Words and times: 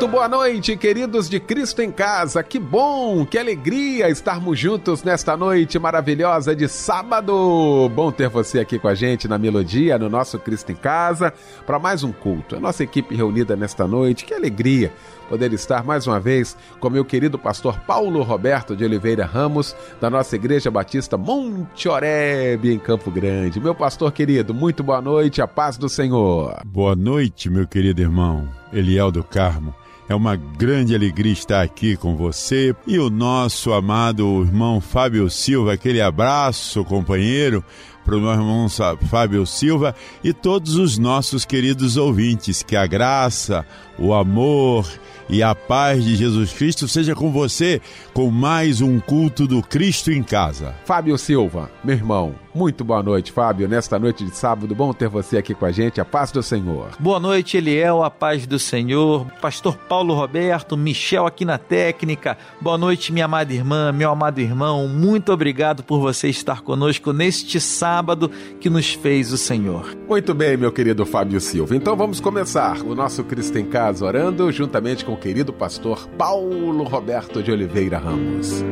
Muito 0.00 0.12
boa 0.12 0.28
noite, 0.28 0.78
queridos 0.78 1.28
de 1.28 1.38
Cristo 1.38 1.82
em 1.82 1.92
Casa. 1.92 2.42
Que 2.42 2.58
bom, 2.58 3.26
que 3.26 3.36
alegria 3.36 4.08
estarmos 4.08 4.58
juntos 4.58 5.04
nesta 5.04 5.36
noite 5.36 5.78
maravilhosa 5.78 6.56
de 6.56 6.66
sábado. 6.68 7.86
Bom 7.94 8.10
ter 8.10 8.30
você 8.30 8.60
aqui 8.60 8.78
com 8.78 8.88
a 8.88 8.94
gente 8.94 9.28
na 9.28 9.36
Melodia, 9.36 9.98
no 9.98 10.08
nosso 10.08 10.38
Cristo 10.38 10.72
em 10.72 10.74
Casa, 10.74 11.34
para 11.66 11.78
mais 11.78 12.02
um 12.02 12.12
culto. 12.12 12.56
A 12.56 12.60
nossa 12.60 12.82
equipe 12.82 13.14
reunida 13.14 13.54
nesta 13.54 13.86
noite, 13.86 14.24
que 14.24 14.32
alegria 14.32 14.90
poder 15.28 15.52
estar 15.52 15.84
mais 15.84 16.06
uma 16.06 16.18
vez 16.18 16.56
com 16.80 16.88
meu 16.88 17.04
querido 17.04 17.38
pastor 17.38 17.78
Paulo 17.80 18.22
Roberto 18.22 18.74
de 18.74 18.82
Oliveira 18.82 19.26
Ramos, 19.26 19.76
da 20.00 20.08
nossa 20.08 20.34
Igreja 20.34 20.70
Batista 20.70 21.18
Monte 21.18 21.90
Oreb, 21.90 22.72
em 22.72 22.78
Campo 22.78 23.10
Grande. 23.10 23.60
Meu 23.60 23.74
pastor 23.74 24.12
querido, 24.12 24.54
muito 24.54 24.82
boa 24.82 25.02
noite, 25.02 25.42
a 25.42 25.46
paz 25.46 25.76
do 25.76 25.90
Senhor. 25.90 26.58
Boa 26.64 26.96
noite, 26.96 27.50
meu 27.50 27.68
querido 27.68 28.00
irmão 28.00 28.48
Eliel 28.72 29.10
do 29.10 29.22
Carmo. 29.22 29.74
É 30.10 30.14
uma 30.16 30.34
grande 30.34 30.92
alegria 30.92 31.32
estar 31.32 31.62
aqui 31.62 31.96
com 31.96 32.16
você 32.16 32.74
e 32.84 32.98
o 32.98 33.08
nosso 33.08 33.72
amado 33.72 34.42
irmão 34.42 34.80
Fábio 34.80 35.30
Silva. 35.30 35.74
Aquele 35.74 36.00
abraço, 36.00 36.84
companheiro, 36.84 37.64
para 38.04 38.16
o 38.16 38.20
meu 38.20 38.32
irmão 38.32 38.66
Fábio 39.08 39.46
Silva 39.46 39.94
e 40.24 40.32
todos 40.32 40.74
os 40.74 40.98
nossos 40.98 41.44
queridos 41.44 41.96
ouvintes. 41.96 42.60
Que 42.60 42.74
a 42.74 42.88
graça, 42.88 43.64
o 43.96 44.12
amor 44.12 44.84
e 45.32 45.44
a 45.44 45.54
paz 45.54 46.04
de 46.04 46.16
Jesus 46.16 46.52
Cristo 46.52 46.88
seja 46.88 47.14
com 47.14 47.30
você 47.30 47.80
com 48.12 48.30
mais 48.30 48.80
um 48.80 48.98
culto 48.98 49.46
do 49.46 49.62
Cristo 49.62 50.10
em 50.10 50.22
casa. 50.22 50.74
Fábio 50.84 51.16
Silva, 51.16 51.70
meu 51.84 51.94
irmão, 51.94 52.34
muito 52.52 52.82
boa 52.82 53.00
noite, 53.00 53.30
Fábio. 53.30 53.68
Nesta 53.68 53.96
noite 53.96 54.24
de 54.24 54.34
sábado, 54.34 54.74
bom 54.74 54.92
ter 54.92 55.08
você 55.08 55.38
aqui 55.38 55.54
com 55.54 55.64
a 55.64 55.70
gente. 55.70 56.00
A 56.00 56.04
paz 56.04 56.32
do 56.32 56.42
Senhor. 56.42 56.90
Boa 56.98 57.20
noite, 57.20 57.56
Eliel. 57.56 58.02
A 58.02 58.10
paz 58.10 58.44
do 58.44 58.58
Senhor. 58.58 59.24
Pastor 59.40 59.76
Paulo 59.76 60.14
Roberto, 60.14 60.76
Michel 60.76 61.26
aqui 61.26 61.44
na 61.44 61.58
técnica. 61.58 62.36
Boa 62.60 62.76
noite, 62.76 63.12
minha 63.12 63.26
amada 63.26 63.52
irmã, 63.52 63.92
meu 63.92 64.10
amado 64.10 64.40
irmão. 64.40 64.88
Muito 64.88 65.32
obrigado 65.32 65.84
por 65.84 66.00
você 66.00 66.28
estar 66.28 66.62
conosco 66.62 67.12
neste 67.12 67.60
sábado 67.60 68.28
que 68.58 68.68
nos 68.68 68.94
fez 68.94 69.32
o 69.32 69.38
Senhor. 69.38 69.96
Muito 70.08 70.34
bem, 70.34 70.56
meu 70.56 70.72
querido 70.72 71.06
Fábio 71.06 71.40
Silva. 71.40 71.76
Então 71.76 71.94
vamos 71.94 72.18
começar 72.18 72.82
o 72.82 72.96
nosso 72.96 73.22
Cristo 73.22 73.58
em 73.58 73.66
Casa 73.66 74.04
orando 74.04 74.50
juntamente 74.50 75.04
com 75.04 75.12
o 75.12 75.16
querido 75.20 75.52
pastor 75.52 76.08
Paulo 76.16 76.82
Roberto 76.84 77.42
de 77.42 77.52
Oliveira 77.52 77.98
Ramos. 77.98 78.64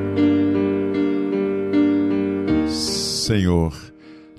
Senhor, 2.66 3.76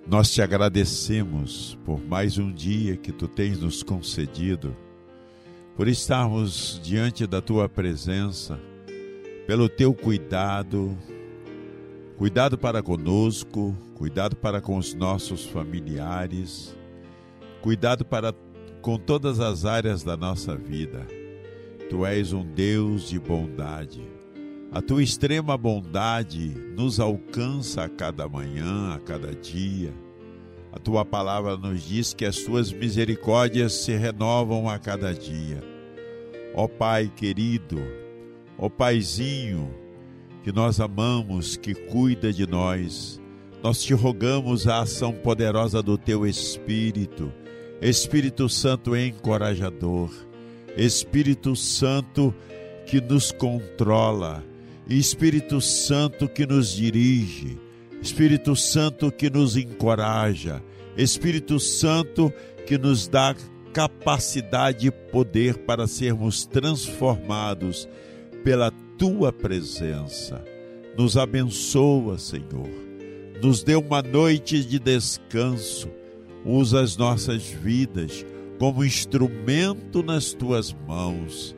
nós 0.07 0.31
te 0.31 0.41
agradecemos 0.41 1.77
por 1.85 2.03
mais 2.03 2.39
um 2.39 2.51
dia 2.51 2.97
que 2.97 3.11
tu 3.11 3.27
tens 3.27 3.59
nos 3.59 3.83
concedido, 3.83 4.75
por 5.75 5.87
estarmos 5.87 6.81
diante 6.83 7.27
da 7.27 7.43
tua 7.43 7.69
presença, 7.69 8.59
pelo 9.45 9.69
teu 9.69 9.93
cuidado, 9.93 10.97
cuidado 12.17 12.57
para 12.57 12.81
conosco, 12.81 13.77
cuidado 13.93 14.35
para 14.35 14.59
com 14.59 14.77
os 14.77 14.95
nossos 14.95 15.45
familiares, 15.45 16.75
cuidado 17.61 18.03
para 18.03 18.33
com 18.81 18.97
todas 18.97 19.39
as 19.39 19.63
áreas 19.63 20.03
da 20.03 20.17
nossa 20.17 20.55
vida. 20.55 21.18
Tu 21.89 22.05
és 22.05 22.31
um 22.31 22.45
Deus 22.45 23.09
de 23.09 23.19
bondade 23.19 24.19
a 24.71 24.83
tua 24.83 25.01
extrema 25.01 25.57
bondade 25.57 26.49
nos 26.77 26.99
alcança 26.99 27.85
a 27.85 27.89
cada 27.89 28.29
manhã, 28.29 28.93
a 28.93 28.99
cada 28.99 29.33
dia. 29.33 29.91
A 30.71 30.77
tua 30.77 31.03
palavra 31.03 31.57
nos 31.57 31.81
diz 31.81 32.13
que 32.13 32.23
as 32.23 32.37
tuas 32.37 32.71
misericórdias 32.71 33.73
se 33.73 33.95
renovam 33.95 34.69
a 34.69 34.77
cada 34.77 35.11
dia. 35.11 35.63
Ó 36.53 36.67
Pai 36.67 37.11
querido, 37.15 37.79
ó 38.59 38.69
Paizinho, 38.69 39.73
que 40.43 40.51
nós 40.51 40.79
amamos, 40.79 41.57
que 41.57 41.73
cuida 41.73 42.31
de 42.31 42.45
nós, 42.45 43.19
nós 43.63 43.81
te 43.81 43.95
rogamos 43.95 44.67
a 44.67 44.81
ação 44.81 45.11
poderosa 45.11 45.81
do 45.81 45.97
teu 45.97 46.27
Espírito, 46.27 47.33
Espírito 47.81 48.47
Santo 48.47 48.95
encorajador, 48.95 50.11
Espírito 50.77 51.55
Santo 51.55 52.33
que 52.85 52.99
nos 53.01 53.31
controla, 53.31 54.43
Espírito 54.87 55.61
Santo 55.61 56.27
que 56.27 56.45
nos 56.45 56.75
dirige, 56.75 57.57
Espírito 58.01 58.55
Santo 58.55 59.11
que 59.11 59.29
nos 59.29 59.55
encoraja, 59.55 60.63
Espírito 60.97 61.59
Santo 61.59 62.33
que 62.65 62.77
nos 62.77 63.07
dá 63.07 63.35
capacidade 63.73 64.87
e 64.87 64.91
poder 64.91 65.57
para 65.59 65.87
sermos 65.87 66.45
transformados 66.45 67.87
pela 68.43 68.71
tua 68.97 69.31
presença. 69.31 70.43
Nos 70.97 71.15
abençoa, 71.15 72.17
Senhor. 72.17 72.69
Nos 73.41 73.63
dê 73.63 73.75
uma 73.75 74.01
noite 74.01 74.63
de 74.63 74.79
descanso. 74.79 75.87
Usa 76.43 76.81
as 76.81 76.97
nossas 76.97 77.43
vidas 77.43 78.25
como 78.59 78.83
instrumento 78.83 80.03
nas 80.03 80.33
tuas 80.33 80.75
mãos 80.85 81.55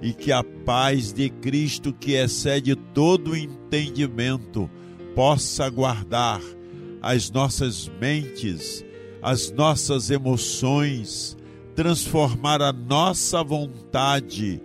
e 0.00 0.12
que 0.12 0.30
a 0.30 0.44
paz 0.44 1.12
de 1.12 1.28
Cristo, 1.28 1.92
que 1.92 2.12
excede 2.12 2.76
todo 2.76 3.36
entendimento, 3.36 4.70
possa 5.14 5.68
guardar 5.68 6.40
as 7.02 7.30
nossas 7.30 7.90
mentes, 8.00 8.84
as 9.20 9.50
nossas 9.50 10.10
emoções, 10.10 11.36
transformar 11.74 12.62
a 12.62 12.72
nossa 12.72 13.42
vontade 13.42 14.60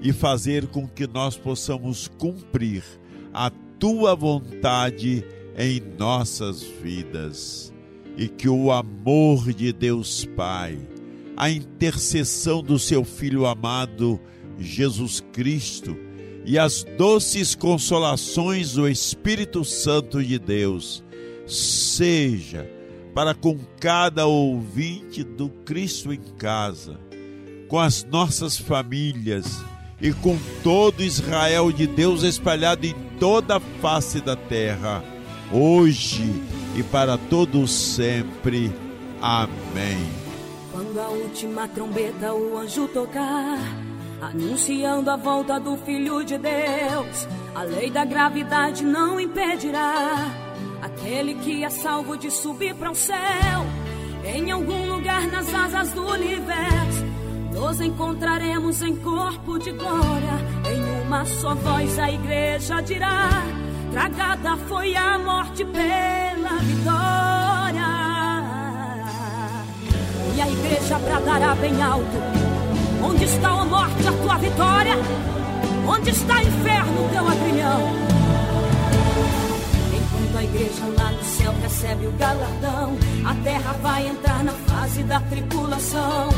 e 0.00 0.12
fazer 0.12 0.66
com 0.66 0.86
que 0.86 1.06
nós 1.06 1.36
possamos 1.36 2.08
cumprir 2.18 2.84
a 3.32 3.50
tua 3.78 4.14
vontade 4.14 5.24
em 5.56 5.80
nossas 5.98 6.62
vidas. 6.62 7.72
E 8.16 8.28
que 8.28 8.48
o 8.48 8.70
amor 8.70 9.52
de 9.54 9.72
Deus 9.72 10.26
Pai, 10.36 10.78
a 11.36 11.50
intercessão 11.50 12.62
do 12.62 12.78
seu 12.78 13.04
Filho 13.04 13.46
amado, 13.46 14.20
Jesus 14.58 15.22
Cristo 15.32 15.96
e 16.44 16.58
as 16.58 16.84
doces 16.98 17.54
consolações 17.54 18.72
do 18.72 18.88
Espírito 18.88 19.64
Santo 19.64 20.22
de 20.22 20.38
Deus 20.38 21.04
seja 21.46 22.68
para 23.14 23.34
com 23.34 23.58
cada 23.78 24.26
ouvinte 24.26 25.22
do 25.22 25.48
Cristo 25.48 26.12
em 26.12 26.20
casa, 26.38 26.98
com 27.68 27.78
as 27.78 28.04
nossas 28.04 28.56
famílias 28.56 29.62
e 30.00 30.12
com 30.12 30.36
todo 30.62 31.02
Israel 31.02 31.70
de 31.70 31.86
Deus 31.86 32.22
espalhado 32.22 32.86
em 32.86 32.94
toda 33.20 33.56
a 33.56 33.60
face 33.60 34.20
da 34.20 34.34
terra, 34.34 35.04
hoje 35.52 36.42
e 36.76 36.82
para 36.82 37.16
todos 37.16 37.70
sempre. 37.70 38.72
Amém. 39.20 40.21
Quando 40.72 40.98
a 40.98 41.08
última 41.08 41.68
trombeta 41.68 42.32
o 42.34 42.58
anjo 42.58 42.88
tocar 42.88 43.58
anunciando 44.22 45.10
a 45.10 45.16
volta 45.16 45.58
do 45.58 45.76
Filho 45.78 46.24
de 46.24 46.38
Deus. 46.38 47.28
A 47.54 47.62
lei 47.64 47.90
da 47.90 48.04
gravidade 48.04 48.84
não 48.84 49.20
impedirá 49.20 50.14
aquele 50.80 51.34
que 51.34 51.64
é 51.64 51.70
salvo 51.70 52.16
de 52.16 52.30
subir 52.30 52.74
para 52.74 52.92
o 52.92 52.94
céu. 52.94 53.66
Em 54.24 54.50
algum 54.52 54.86
lugar 54.86 55.26
nas 55.26 55.52
asas 55.52 55.92
do 55.92 56.06
universo, 56.06 57.04
nos 57.52 57.80
encontraremos 57.80 58.80
em 58.82 58.94
corpo 58.96 59.58
de 59.58 59.72
glória. 59.72 60.38
Em 60.72 61.02
uma 61.04 61.24
só 61.24 61.54
voz 61.56 61.98
a 61.98 62.10
igreja 62.10 62.80
dirá: 62.80 63.28
Tragada 63.90 64.56
foi 64.68 64.94
a 64.94 65.18
morte 65.18 65.64
pela 65.64 66.56
vitória. 66.60 67.51
E 70.34 70.40
a 70.40 70.48
igreja 70.48 70.98
bradará 70.98 71.54
bem 71.56 71.82
alto 71.82 72.52
Onde 73.02 73.24
está 73.24 73.48
a 73.48 73.64
morte, 73.64 74.06
a 74.06 74.12
tua 74.12 74.36
vitória? 74.38 74.96
Onde 75.86 76.10
está 76.10 76.36
o 76.36 76.40
inferno, 76.40 77.08
teu 77.10 77.26
agrilhão? 77.28 77.80
Enquanto 79.92 80.38
a 80.38 80.44
igreja 80.44 80.84
lá 80.96 81.10
no 81.10 81.24
céu 81.24 81.52
recebe 81.60 82.06
o 82.06 82.12
galardão, 82.12 82.96
a 83.24 83.34
terra 83.42 83.72
vai 83.82 84.06
entrar 84.06 84.44
na 84.44 84.52
fase 84.52 85.02
da 85.02 85.18
tripulação. 85.20 86.28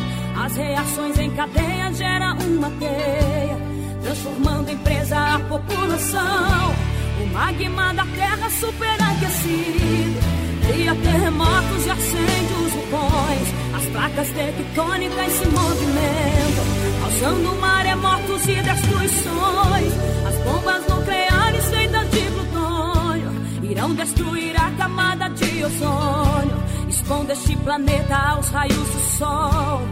As 0.42 0.56
reações 0.56 1.18
em 1.18 1.30
cadeia 1.32 1.92
geram 1.92 2.38
uma 2.38 2.70
teia, 2.70 3.58
transformando 4.02 4.70
em 4.70 4.78
presa 4.78 5.16
a 5.18 5.38
população. 5.40 6.74
O 7.22 7.26
magma 7.32 7.92
da 7.92 8.06
terra 8.06 8.48
superaquecido 8.50 10.20
cria 10.66 10.94
terremotos 10.94 11.86
e 11.86 11.90
acende 11.90 12.54
os 12.54 12.72
vulcões. 12.72 13.73
As 13.94 14.00
placas 14.00 14.28
tectônicas 14.30 15.32
se 15.34 15.46
movimentam, 15.46 16.64
causando 17.00 17.54
maremotos 17.60 18.48
e 18.48 18.60
destruições. 18.60 19.92
As 20.26 20.34
bombas 20.42 20.84
nucleares 20.88 21.64
feitas 21.66 22.10
de 22.10 22.22
plutônio 22.22 23.30
irão 23.62 23.94
destruir 23.94 24.60
a 24.60 24.72
camada 24.72 25.28
de 25.28 25.64
ozônio. 25.64 26.60
Expondo 26.88 27.30
este 27.30 27.54
planeta 27.58 28.16
aos 28.16 28.48
raios 28.48 28.76
do 28.76 28.98
sol. 29.16 29.82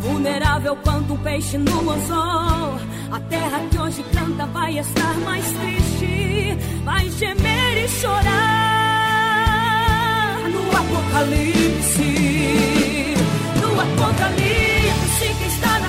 Vulnerável 0.00 0.74
quanto 0.82 1.14
um 1.14 1.18
peixe 1.18 1.56
no 1.56 1.88
anzol. 1.88 2.80
A 3.12 3.20
terra 3.28 3.60
que 3.70 3.78
hoje 3.78 4.02
canta 4.12 4.44
vai 4.46 4.76
estar 4.76 5.14
mais 5.20 5.44
triste. 5.44 6.58
Vai 6.84 7.08
gemer 7.10 7.84
e 7.84 7.88
chorar 7.88 8.32
no 10.50 10.68
apocalipse. 10.76 12.91
No 13.82 13.88
apocalipse 13.94 15.34
que 15.38 15.46
está 15.46 15.81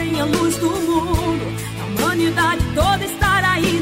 sem 0.00 0.18
a 0.18 0.24
luz 0.24 0.56
do 0.56 0.70
mundo, 0.70 1.44
a 1.78 1.84
humanidade 1.84 2.64
toda 2.74 3.04
estará 3.04 3.60
em 3.60 3.80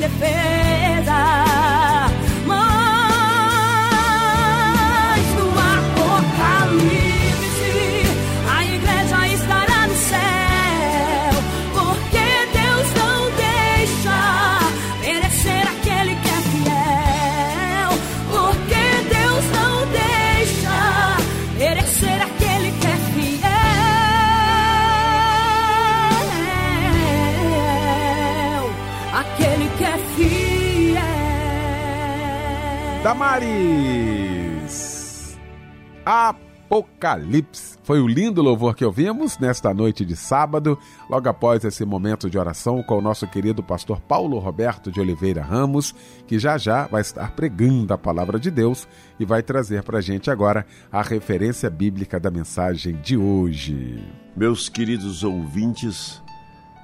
Damares. 33.09 34.85
Apocalipse. 36.05 37.79
Foi 37.83 38.01
o 38.01 38.07
lindo 38.07 38.43
louvor 38.43 38.75
que 38.75 38.85
ouvimos 38.85 39.39
nesta 39.39 39.73
noite 39.73 40.05
de 40.05 40.15
sábado, 40.15 40.79
logo 41.09 41.27
após 41.27 41.65
esse 41.65 41.87
momento 41.87 42.29
de 42.29 42.37
oração 42.37 42.83
com 42.83 42.99
o 42.99 43.01
nosso 43.01 43.27
querido 43.27 43.63
pastor 43.63 43.99
Paulo 43.99 44.39
Roberto 44.39 44.93
de 44.93 45.01
Oliveira 45.01 45.41
Ramos, 45.41 45.95
que 46.27 46.39
já 46.39 46.59
já 46.59 46.87
vai 46.87 47.01
estar 47.01 47.31
pregando 47.31 47.95
a 47.95 47.99
palavra 47.99 48.39
de 48.39 48.51
Deus 48.51 48.87
e 49.19 49.25
vai 49.25 49.43
trazer 49.43 49.83
para 49.85 49.97
a 49.97 50.03
gente 50.03 50.31
agora 50.31 50.67
a 50.93 51.01
referência 51.01 51.71
bíblica 51.71 52.21
da 52.21 52.31
mensagem 52.31 53.01
de 53.01 53.17
hoje. 53.17 54.05
Meus 54.37 54.69
queridos 54.69 55.25
ouvintes, 55.25 56.23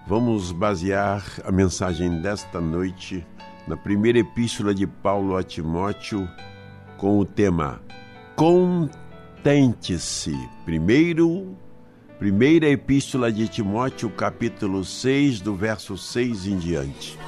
vamos 0.07 0.53
basear 0.53 1.23
a 1.45 1.53
mensagem 1.53 2.23
desta 2.23 2.63
noite 2.63 3.27
na 3.67 3.77
primeira 3.77 4.19
epístola 4.19 4.75
de 4.75 4.87
Paulo 4.87 5.37
a 5.37 5.43
Timóteo 5.43 6.29
com 6.97 7.19
o 7.19 7.25
tema 7.25 7.81
Contente-se. 8.37 10.35
Primeiro, 10.65 11.57
primeira 12.19 12.69
epístola 12.69 13.33
de 13.33 13.49
Timóteo, 13.49 14.11
capítulo 14.11 14.85
6, 14.85 15.41
do 15.41 15.55
verso 15.55 15.97
6 15.97 16.47
em 16.47 16.59
diante. 16.59 17.19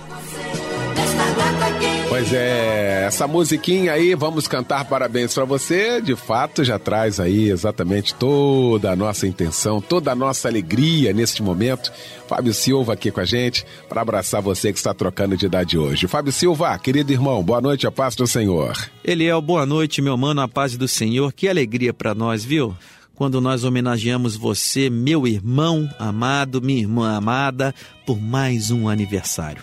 Pois 2.09 2.33
é, 2.33 3.05
essa 3.07 3.27
musiquinha 3.27 3.93
aí, 3.93 4.15
vamos 4.15 4.49
cantar 4.49 4.87
parabéns 4.87 5.35
para 5.35 5.45
você, 5.45 6.01
de 6.01 6.17
fato 6.17 6.65
já 6.65 6.79
traz 6.79 7.21
aí 7.21 7.51
exatamente 7.51 8.15
toda 8.15 8.91
a 8.91 8.97
nossa 8.97 9.27
intenção, 9.27 9.83
toda 9.83 10.13
a 10.13 10.15
nossa 10.15 10.49
alegria 10.49 11.13
neste 11.13 11.43
momento. 11.43 11.93
Fábio 12.27 12.55
Silva 12.55 12.95
aqui 12.95 13.11
com 13.11 13.21
a 13.21 13.25
gente 13.25 13.67
para 13.89 14.01
abraçar 14.01 14.41
você 14.41 14.73
que 14.73 14.79
está 14.79 14.95
trocando 14.95 15.37
de 15.37 15.45
idade 15.45 15.77
hoje. 15.77 16.07
Fábio 16.07 16.33
Silva, 16.33 16.79
querido 16.79 17.13
irmão, 17.13 17.45
boa 17.45 17.61
noite, 17.61 17.87
a 17.87 17.93
paz 17.93 18.17
do 18.17 18.27
Senhor. 18.27 18.75
Eliel, 19.05 19.43
boa 19.43 19.67
noite, 19.67 20.01
meu 20.01 20.17
mano, 20.17 20.41
a 20.41 20.49
paz 20.49 20.75
do 20.75 20.89
Senhor. 20.89 21.33
Que 21.35 21.49
alegria 21.49 21.93
para 21.93 22.15
nós, 22.15 22.43
viu? 22.43 22.75
Quando 23.15 23.41
nós 23.43 23.63
homenageamos 23.63 24.37
você, 24.37 24.89
meu 24.89 25.27
irmão 25.27 25.87
amado, 25.99 26.63
minha 26.63 26.81
irmã 26.81 27.15
amada, 27.15 27.75
por 28.07 28.19
mais 28.19 28.71
um 28.71 28.89
aniversário. 28.89 29.63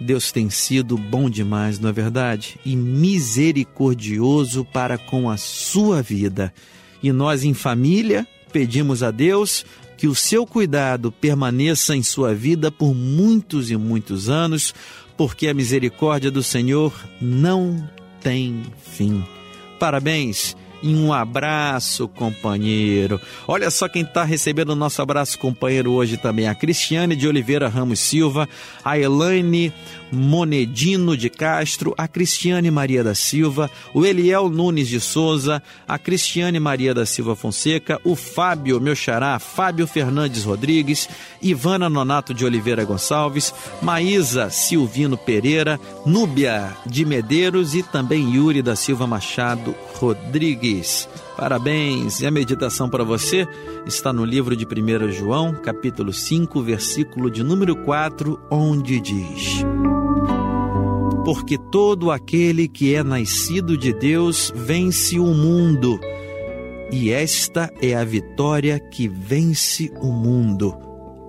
Deus 0.00 0.30
tem 0.30 0.50
sido 0.50 0.96
bom 0.98 1.30
demais, 1.30 1.78
não 1.78 1.88
é 1.88 1.92
verdade? 1.92 2.58
E 2.64 2.76
misericordioso 2.76 4.64
para 4.64 4.98
com 4.98 5.30
a 5.30 5.36
sua 5.36 6.02
vida. 6.02 6.52
E 7.02 7.12
nós, 7.12 7.44
em 7.44 7.54
família, 7.54 8.26
pedimos 8.52 9.02
a 9.02 9.10
Deus 9.10 9.64
que 9.96 10.06
o 10.06 10.14
seu 10.14 10.46
cuidado 10.46 11.10
permaneça 11.10 11.96
em 11.96 12.02
sua 12.02 12.34
vida 12.34 12.70
por 12.70 12.94
muitos 12.94 13.70
e 13.70 13.76
muitos 13.76 14.28
anos, 14.28 14.74
porque 15.16 15.48
a 15.48 15.54
misericórdia 15.54 16.30
do 16.30 16.42
Senhor 16.42 16.92
não 17.20 17.88
tem 18.20 18.62
fim. 18.82 19.24
Parabéns 19.78 20.54
e 20.82 20.94
um 20.94 21.12
abraço, 21.12 22.08
companheiro. 22.08 23.20
Olha 23.46 23.70
só 23.70 23.88
quem 23.88 24.02
está 24.02 24.24
recebendo 24.24 24.70
o 24.70 24.76
nosso 24.76 25.00
abraço, 25.00 25.38
companheiro, 25.38 25.92
hoje 25.92 26.16
também: 26.16 26.48
a 26.48 26.54
Cristiane 26.54 27.16
de 27.16 27.26
Oliveira 27.26 27.68
Ramos 27.68 28.00
Silva, 28.00 28.48
a 28.84 28.98
Elaine 28.98 29.72
Monedino 30.10 31.16
de 31.16 31.28
Castro, 31.28 31.94
a 31.96 32.06
Cristiane 32.06 32.70
Maria 32.70 33.02
da 33.02 33.14
Silva, 33.14 33.70
o 33.92 34.04
Eliel 34.04 34.48
Nunes 34.48 34.88
de 34.88 35.00
Souza, 35.00 35.62
a 35.86 35.98
Cristiane 35.98 36.60
Maria 36.60 36.94
da 36.94 37.04
Silva 37.06 37.34
Fonseca, 37.36 38.00
o 38.04 38.14
Fábio, 38.14 38.80
meu 38.80 38.94
xará, 38.94 39.38
Fábio 39.38 39.86
Fernandes 39.86 40.44
Rodrigues, 40.44 41.08
Ivana 41.40 41.88
Nonato 41.88 42.32
de 42.32 42.44
Oliveira 42.44 42.84
Gonçalves, 42.84 43.52
Maísa 43.82 44.50
Silvino 44.50 45.16
Pereira, 45.16 45.78
Núbia 46.04 46.76
de 46.86 47.04
Medeiros 47.04 47.74
e 47.74 47.82
também 47.82 48.34
Yuri 48.34 48.62
da 48.62 48.76
Silva 48.76 49.06
Machado 49.06 49.74
Rodrigues. 49.94 51.08
Parabéns! 51.36 52.20
E 52.20 52.26
a 52.26 52.30
meditação 52.30 52.88
para 52.88 53.04
você 53.04 53.46
está 53.86 54.10
no 54.12 54.24
livro 54.24 54.56
de 54.56 54.64
1 54.64 55.12
João, 55.12 55.54
capítulo 55.54 56.12
5, 56.12 56.62
versículo 56.62 57.30
de 57.30 57.42
número 57.42 57.76
4, 57.76 58.40
onde 58.50 58.98
diz: 58.98 59.62
Porque 61.26 61.58
todo 61.58 62.12
aquele 62.12 62.68
que 62.68 62.94
é 62.94 63.02
nascido 63.02 63.76
de 63.76 63.92
Deus 63.92 64.52
vence 64.54 65.18
o 65.18 65.26
mundo, 65.34 65.98
e 66.92 67.10
esta 67.10 67.68
é 67.82 67.96
a 67.96 68.04
vitória 68.04 68.78
que 68.78 69.08
vence 69.08 69.92
o 70.00 70.12
mundo, 70.12 70.72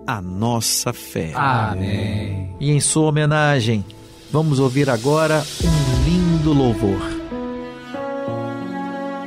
a 0.06 0.22
nossa 0.22 0.94
fé. 0.94 1.32
Amém. 1.34 2.56
E 2.60 2.70
em 2.70 2.80
sua 2.80 3.08
homenagem, 3.08 3.84
vamos 4.32 4.60
ouvir 4.60 4.88
agora 4.88 5.44
um 5.64 6.06
lindo 6.06 6.54
louvor. 6.54 7.02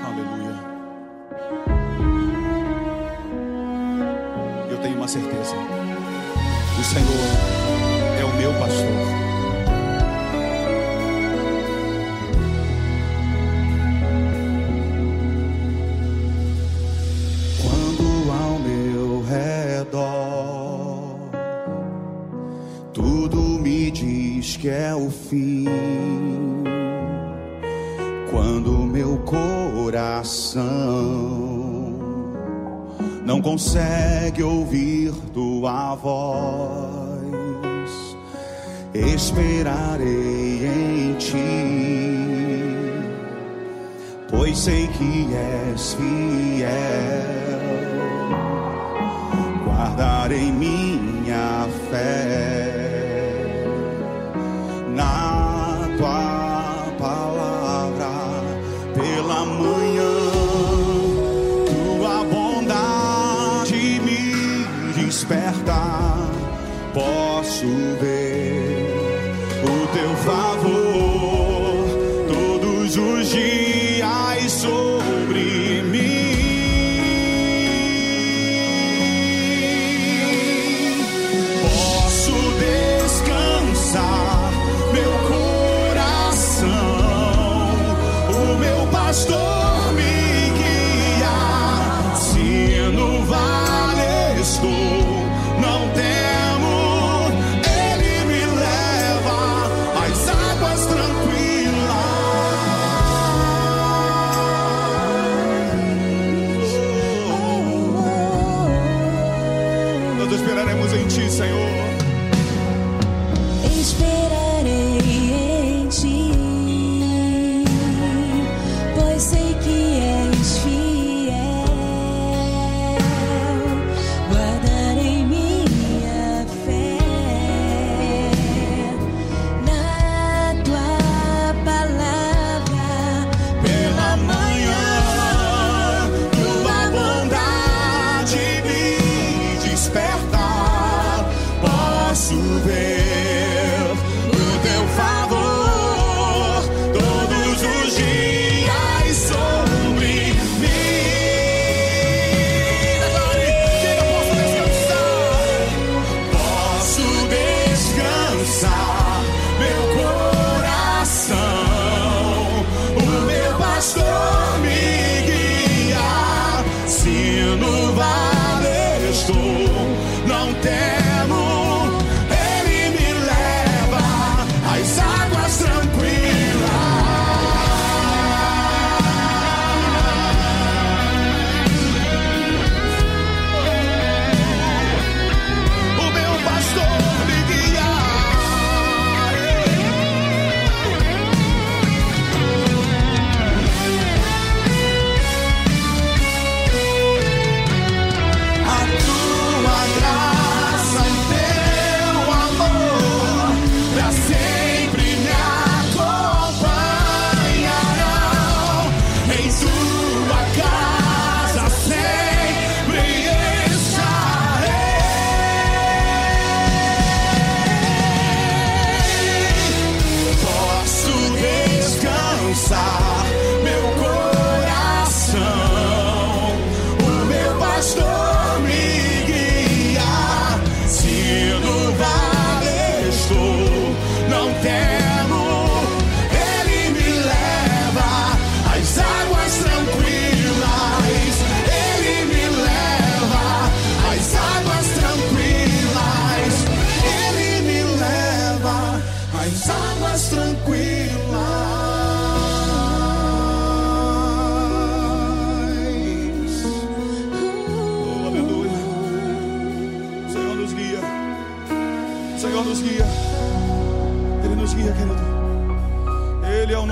Aleluia. 0.04 0.60
Eu 4.70 4.78
tenho 4.78 4.96
uma 4.96 5.08
certeza. 5.08 5.56
O 6.78 6.84
Senhor 6.84 8.20
é 8.20 8.24
o 8.24 8.36
meu 8.36 8.52
pastor. 8.54 9.29
Não 33.40 33.52
consegue 33.52 34.42
ouvir 34.42 35.12
tua 35.32 35.94
voz, 35.94 37.10
esperarei 38.92 40.66
em 40.66 41.14
ti, 41.14 41.38
pois 44.28 44.58
sei 44.58 44.86
que 44.88 45.28
és 45.72 45.94
fiel. 45.94 46.70
Guardarei 49.64 50.52
minha 50.52 51.66
fé 51.90 52.69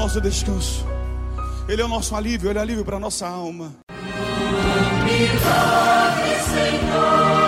nosso 0.08 0.20
descanso. 0.22 0.86
Ele 1.68 1.82
é 1.82 1.84
o 1.84 1.88
nosso 1.88 2.16
alívio, 2.16 2.48
ele 2.48 2.58
é 2.58 2.62
alívio 2.62 2.82
para 2.82 2.96
a 2.96 3.00
nossa 3.00 3.28
alma. 3.28 3.74
Milagre, 5.04 6.34
Senhor. 6.44 7.47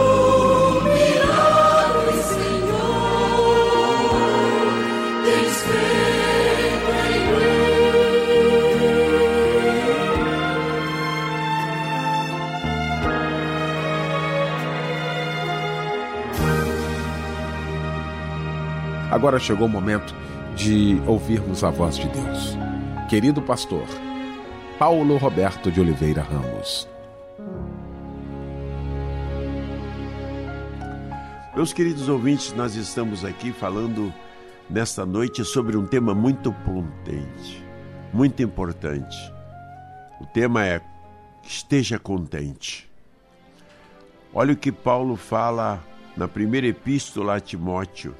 Agora 19.11 19.37
chegou 19.37 19.67
o 19.67 19.69
momento 19.69 20.15
de 20.55 21.01
ouvirmos 21.05 21.65
a 21.65 21.69
voz 21.69 21.97
de 21.97 22.07
Deus. 22.07 22.57
Querido 23.09 23.41
pastor, 23.41 23.85
Paulo 24.79 25.17
Roberto 25.17 25.69
de 25.69 25.81
Oliveira 25.81 26.21
Ramos. 26.21 26.87
Meus 31.53 31.73
queridos 31.73 32.07
ouvintes, 32.07 32.53
nós 32.53 32.75
estamos 32.75 33.25
aqui 33.25 33.51
falando 33.51 34.13
nesta 34.69 35.05
noite 35.05 35.43
sobre 35.43 35.75
um 35.75 35.85
tema 35.85 36.15
muito 36.15 36.53
potente, 36.53 37.61
muito 38.13 38.41
importante. 38.41 39.17
O 40.21 40.25
tema 40.25 40.65
é 40.65 40.79
Esteja 41.43 41.99
contente. 41.99 42.89
Olha 44.33 44.53
o 44.53 44.57
que 44.57 44.71
Paulo 44.71 45.17
fala 45.17 45.83
na 46.15 46.29
primeira 46.29 46.67
epístola 46.67 47.35
a 47.35 47.39
Timóteo 47.41 48.15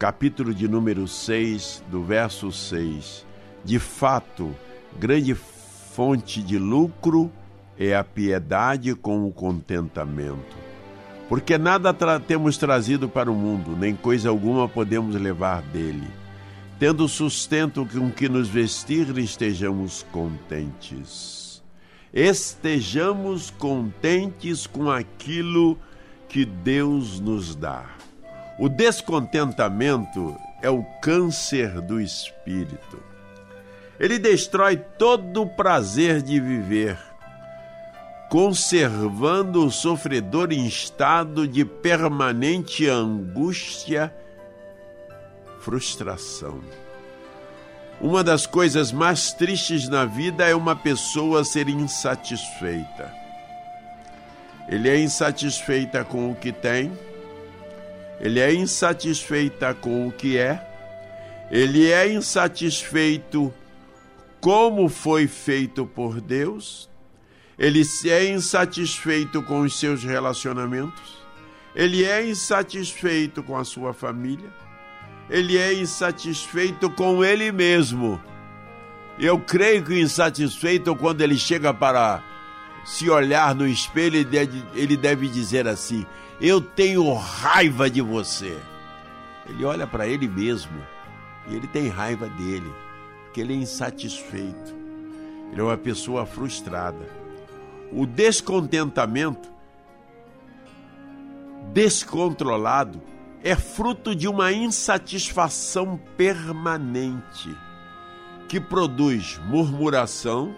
capítulo 0.00 0.54
de 0.54 0.66
número 0.66 1.06
6, 1.06 1.84
do 1.90 2.02
verso 2.02 2.50
6. 2.50 3.26
De 3.62 3.78
fato, 3.78 4.56
grande 4.98 5.34
fonte 5.34 6.42
de 6.42 6.58
lucro 6.58 7.30
é 7.78 7.94
a 7.94 8.02
piedade 8.02 8.94
com 8.94 9.26
o 9.26 9.30
contentamento. 9.30 10.56
Porque 11.28 11.58
nada 11.58 11.92
tra 11.92 12.18
temos 12.18 12.56
trazido 12.56 13.10
para 13.10 13.30
o 13.30 13.34
mundo, 13.34 13.76
nem 13.76 13.94
coisa 13.94 14.30
alguma 14.30 14.66
podemos 14.66 15.14
levar 15.16 15.60
dele. 15.64 16.08
Tendo 16.78 17.06
sustento 17.06 17.84
com 17.84 18.10
que 18.10 18.26
nos 18.26 18.48
vestir, 18.48 19.06
estejamos 19.18 20.06
contentes. 20.10 21.62
Estejamos 22.10 23.50
contentes 23.50 24.66
com 24.66 24.90
aquilo 24.90 25.78
que 26.26 26.46
Deus 26.46 27.20
nos 27.20 27.54
dá. 27.54 28.00
O 28.60 28.68
descontentamento 28.68 30.38
é 30.60 30.68
o 30.68 30.84
câncer 31.00 31.80
do 31.80 31.98
espírito. 31.98 33.02
Ele 33.98 34.18
destrói 34.18 34.76
todo 34.76 35.40
o 35.40 35.48
prazer 35.48 36.20
de 36.20 36.38
viver, 36.38 36.98
conservando 38.28 39.64
o 39.64 39.70
sofredor 39.70 40.52
em 40.52 40.66
estado 40.66 41.48
de 41.48 41.64
permanente 41.64 42.86
angústia, 42.86 44.14
frustração. 45.60 46.60
Uma 47.98 48.22
das 48.22 48.44
coisas 48.44 48.92
mais 48.92 49.32
tristes 49.32 49.88
na 49.88 50.04
vida 50.04 50.46
é 50.46 50.54
uma 50.54 50.76
pessoa 50.76 51.44
ser 51.44 51.66
insatisfeita. 51.66 53.10
Ele 54.68 54.86
é 54.86 55.00
insatisfeita 55.00 56.04
com 56.04 56.30
o 56.30 56.34
que 56.34 56.52
tem, 56.52 56.92
ele 58.20 58.38
é 58.38 58.52
insatisfeita 58.52 59.72
com 59.72 60.06
o 60.06 60.12
que 60.12 60.36
é, 60.36 60.66
ele 61.50 61.90
é 61.90 62.12
insatisfeito 62.12 63.52
como 64.40 64.88
foi 64.88 65.26
feito 65.26 65.86
por 65.86 66.20
Deus, 66.20 66.88
ele 67.58 67.82
é 68.06 68.30
insatisfeito 68.30 69.42
com 69.42 69.60
os 69.60 69.78
seus 69.78 70.04
relacionamentos, 70.04 71.18
ele 71.74 72.04
é 72.04 72.26
insatisfeito 72.26 73.42
com 73.42 73.56
a 73.56 73.64
sua 73.64 73.92
família, 73.92 74.50
ele 75.28 75.56
é 75.56 75.72
insatisfeito 75.74 76.90
com 76.90 77.24
ele 77.24 77.52
mesmo. 77.52 78.20
Eu 79.18 79.38
creio 79.38 79.84
que 79.84 80.00
insatisfeito 80.00 80.96
quando 80.96 81.20
ele 81.20 81.36
chega 81.36 81.72
para 81.72 82.22
se 82.84 83.10
olhar 83.10 83.54
no 83.54 83.68
espelho, 83.68 84.26
ele 84.74 84.96
deve 84.96 85.28
dizer 85.28 85.68
assim: 85.68 86.06
eu 86.40 86.60
tenho 86.60 87.12
raiva 87.14 87.90
de 87.90 88.00
você. 88.00 88.58
Ele 89.46 89.64
olha 89.64 89.86
para 89.86 90.06
ele 90.06 90.26
mesmo 90.26 90.80
e 91.48 91.54
ele 91.54 91.66
tem 91.66 91.88
raiva 91.88 92.28
dele, 92.28 92.72
porque 93.24 93.40
ele 93.40 93.52
é 93.52 93.56
insatisfeito. 93.56 94.74
Ele 95.52 95.60
é 95.60 95.64
uma 95.64 95.76
pessoa 95.76 96.24
frustrada. 96.24 97.08
O 97.92 98.06
descontentamento 98.06 99.50
descontrolado 101.72 103.02
é 103.42 103.54
fruto 103.54 104.14
de 104.14 104.28
uma 104.28 104.52
insatisfação 104.52 106.00
permanente 106.16 107.54
que 108.48 108.60
produz 108.60 109.38
murmuração, 109.44 110.54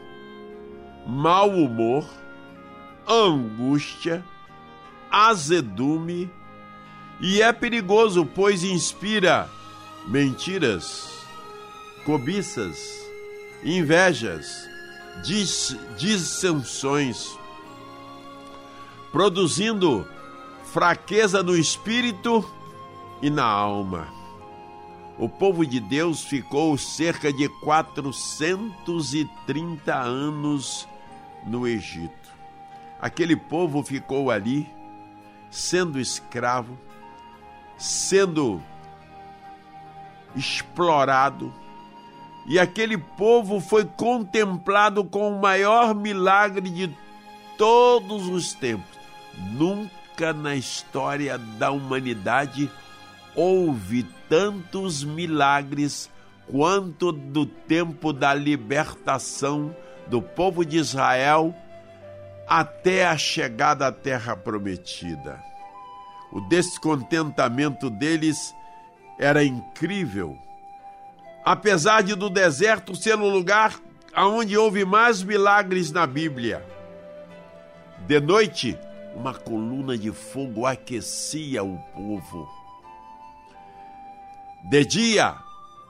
mau 1.06 1.50
humor, 1.50 2.04
angústia, 3.06 4.24
azedume 5.12 6.30
e 7.20 7.42
é 7.42 7.52
perigoso, 7.52 8.24
pois 8.24 8.64
inspira 8.64 9.46
mentiras, 10.08 11.12
cobiças, 12.04 13.06
invejas, 13.62 14.68
dis 15.22 15.76
dissensões, 15.96 17.38
produzindo 19.12 20.04
fraqueza 20.64 21.40
no 21.42 21.54
espírito 21.54 22.42
e 23.20 23.28
na 23.28 23.44
alma. 23.44 24.08
O 25.18 25.28
povo 25.28 25.66
de 25.66 25.78
Deus 25.78 26.24
ficou 26.24 26.78
cerca 26.78 27.30
de 27.32 27.48
430 27.60 29.94
anos 29.94 30.88
no 31.46 31.68
Egito. 31.68 32.32
Aquele 32.98 33.36
povo 33.36 33.82
ficou 33.82 34.30
ali 34.30 34.66
sendo 35.52 36.00
escravo, 36.00 36.78
sendo 37.76 38.60
explorado, 40.34 41.52
E 42.44 42.58
aquele 42.58 42.98
povo 42.98 43.60
foi 43.60 43.84
contemplado 43.84 45.04
com 45.04 45.30
o 45.30 45.40
maior 45.40 45.94
milagre 45.94 46.68
de 46.68 46.92
todos 47.56 48.26
os 48.26 48.52
tempos. 48.52 48.98
Nunca 49.52 50.32
na 50.32 50.56
história 50.56 51.38
da 51.38 51.70
humanidade 51.70 52.68
houve 53.36 54.02
tantos 54.28 55.04
milagres 55.04 56.10
quanto 56.50 57.12
do 57.12 57.46
tempo 57.46 58.12
da 58.12 58.34
libertação 58.34 59.74
do 60.08 60.20
povo 60.20 60.64
de 60.64 60.78
Israel 60.78 61.54
até 62.46 63.06
a 63.06 63.16
chegada 63.16 63.86
à 63.86 63.92
terra 63.92 64.36
prometida. 64.36 65.42
O 66.30 66.40
descontentamento 66.40 67.90
deles 67.90 68.54
era 69.18 69.44
incrível. 69.44 70.36
Apesar 71.44 72.02
de 72.02 72.14
do 72.14 72.30
deserto 72.30 72.94
ser 72.94 73.18
o 73.18 73.28
lugar 73.28 73.78
onde 74.16 74.56
houve 74.56 74.84
mais 74.84 75.22
milagres 75.22 75.90
na 75.90 76.06
Bíblia. 76.06 76.64
De 78.06 78.20
noite, 78.20 78.78
uma 79.14 79.34
coluna 79.34 79.96
de 79.96 80.10
fogo 80.10 80.66
aquecia 80.66 81.62
o 81.62 81.78
povo. 81.94 82.48
De 84.70 84.84
dia, 84.84 85.36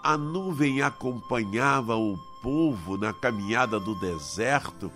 a 0.02 0.16
nuvem 0.16 0.82
acompanhava 0.82 1.96
o 1.96 2.16
povo 2.42 2.96
na 2.96 3.12
caminhada 3.12 3.78
do 3.78 3.94
deserto 4.00 4.90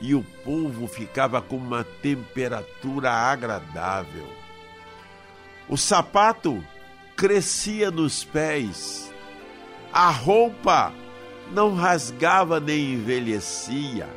e 0.00 0.14
o 0.14 0.22
povo 0.44 0.86
ficava 0.86 1.42
com 1.42 1.56
uma 1.56 1.84
temperatura 1.84 3.10
agradável. 3.10 4.26
O 5.68 5.76
sapato 5.76 6.64
crescia 7.16 7.90
nos 7.90 8.24
pés, 8.24 9.12
a 9.92 10.10
roupa 10.10 10.92
não 11.52 11.74
rasgava 11.74 12.58
nem 12.58 12.94
envelhecia. 12.94 14.08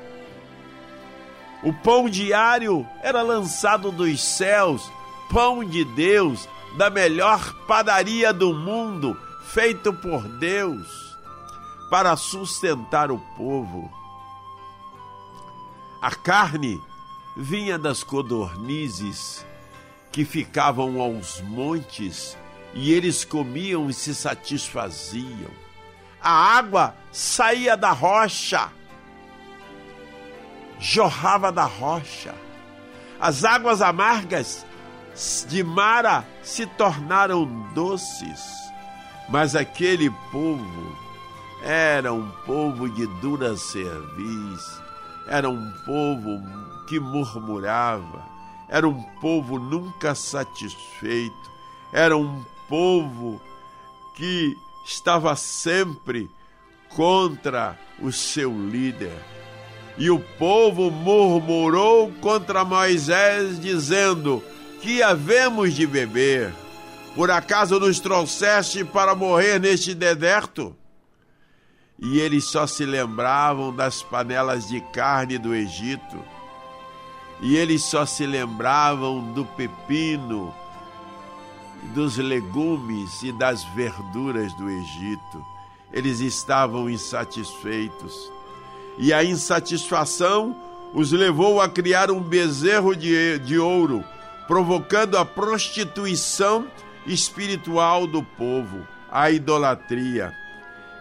O 1.61 1.73
pão 1.73 2.09
diário 2.09 2.87
era 3.01 3.21
lançado 3.21 3.91
dos 3.91 4.21
céus, 4.21 4.91
pão 5.29 5.63
de 5.63 5.85
Deus, 5.85 6.47
da 6.77 6.89
melhor 6.89 7.53
padaria 7.67 8.33
do 8.33 8.53
mundo, 8.53 9.17
feito 9.43 9.93
por 9.93 10.27
Deus 10.39 11.13
para 11.93 12.15
sustentar 12.15 13.11
o 13.11 13.19
povo. 13.37 14.02
A 16.03 16.11
carne 16.11 16.83
vinha 17.37 17.79
das 17.79 18.03
codornizes 18.03 19.45
que 20.11 20.25
ficavam 20.25 20.99
aos 20.99 21.39
montes 21.39 22.37
e 22.73 22.91
eles 22.91 23.23
comiam 23.23 23.89
e 23.89 23.93
se 23.93 24.13
satisfaziam. 24.13 25.49
A 26.21 26.57
água 26.57 26.93
saía 27.09 27.77
da 27.77 27.91
rocha, 27.91 28.69
jorrava 30.77 31.53
da 31.53 31.63
rocha. 31.63 32.35
As 33.17 33.45
águas 33.45 33.81
amargas 33.81 34.65
de 35.47 35.63
Mara 35.63 36.27
se 36.41 36.65
tornaram 36.65 37.45
doces. 37.73 38.43
Mas 39.29 39.55
aquele 39.55 40.09
povo 40.33 40.97
era 41.63 42.11
um 42.11 42.29
povo 42.45 42.89
de 42.89 43.07
dura 43.21 43.55
cerviz, 43.55 44.82
era 45.27 45.49
um 45.49 45.71
povo 45.85 46.41
que 46.87 46.99
murmurava, 46.99 48.23
era 48.69 48.87
um 48.87 49.01
povo 49.21 49.59
nunca 49.59 50.15
satisfeito, 50.15 51.51
era 51.91 52.17
um 52.17 52.43
povo 52.67 53.41
que 54.15 54.55
estava 54.85 55.35
sempre 55.35 56.29
contra 56.89 57.77
o 57.99 58.11
seu 58.11 58.51
líder. 58.51 59.17
E 59.97 60.09
o 60.09 60.19
povo 60.19 60.89
murmurou 60.89 62.11
contra 62.19 62.65
Moisés, 62.65 63.59
dizendo: 63.59 64.43
Que 64.81 65.03
havemos 65.03 65.73
de 65.73 65.85
beber? 65.85 66.51
Por 67.15 67.29
acaso 67.29 67.79
nos 67.79 67.99
trouxeste 67.99 68.83
para 68.83 69.13
morrer 69.13 69.59
neste 69.59 69.93
deserto? 69.93 70.75
E 72.03 72.19
eles 72.19 72.43
só 72.43 72.67
se 72.67 72.85
lembravam 72.85 73.73
das 73.73 74.03
panelas 74.03 74.67
de 74.67 74.81
carne 74.81 75.37
do 75.37 75.55
Egito. 75.55 76.19
E 77.39 77.55
eles 77.55 77.81
só 77.83 78.05
se 78.05 78.25
lembravam 78.25 79.31
do 79.31 79.45
pepino, 79.45 80.53
dos 81.95 82.17
legumes 82.17 83.23
e 83.23 83.31
das 83.31 83.63
verduras 83.63 84.53
do 84.55 84.69
Egito. 84.69 85.45
Eles 85.93 86.19
estavam 86.19 86.89
insatisfeitos. 86.89 88.29
E 88.97 89.13
a 89.13 89.23
insatisfação 89.23 90.53
os 90.93 91.13
levou 91.13 91.61
a 91.61 91.69
criar 91.69 92.11
um 92.11 92.19
bezerro 92.19 92.93
de, 92.97 93.39
de 93.39 93.57
ouro, 93.57 94.03
provocando 94.45 95.17
a 95.17 95.23
prostituição 95.23 96.67
espiritual 97.07 98.05
do 98.05 98.21
povo, 98.21 98.85
a 99.09 99.31
idolatria. 99.31 100.42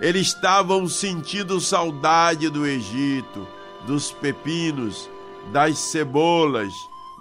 Eles 0.00 0.28
estavam 0.28 0.88
sentindo 0.88 1.60
saudade 1.60 2.48
do 2.48 2.66
Egito, 2.66 3.46
dos 3.86 4.10
pepinos, 4.10 5.08
das 5.52 5.78
cebolas, 5.78 6.72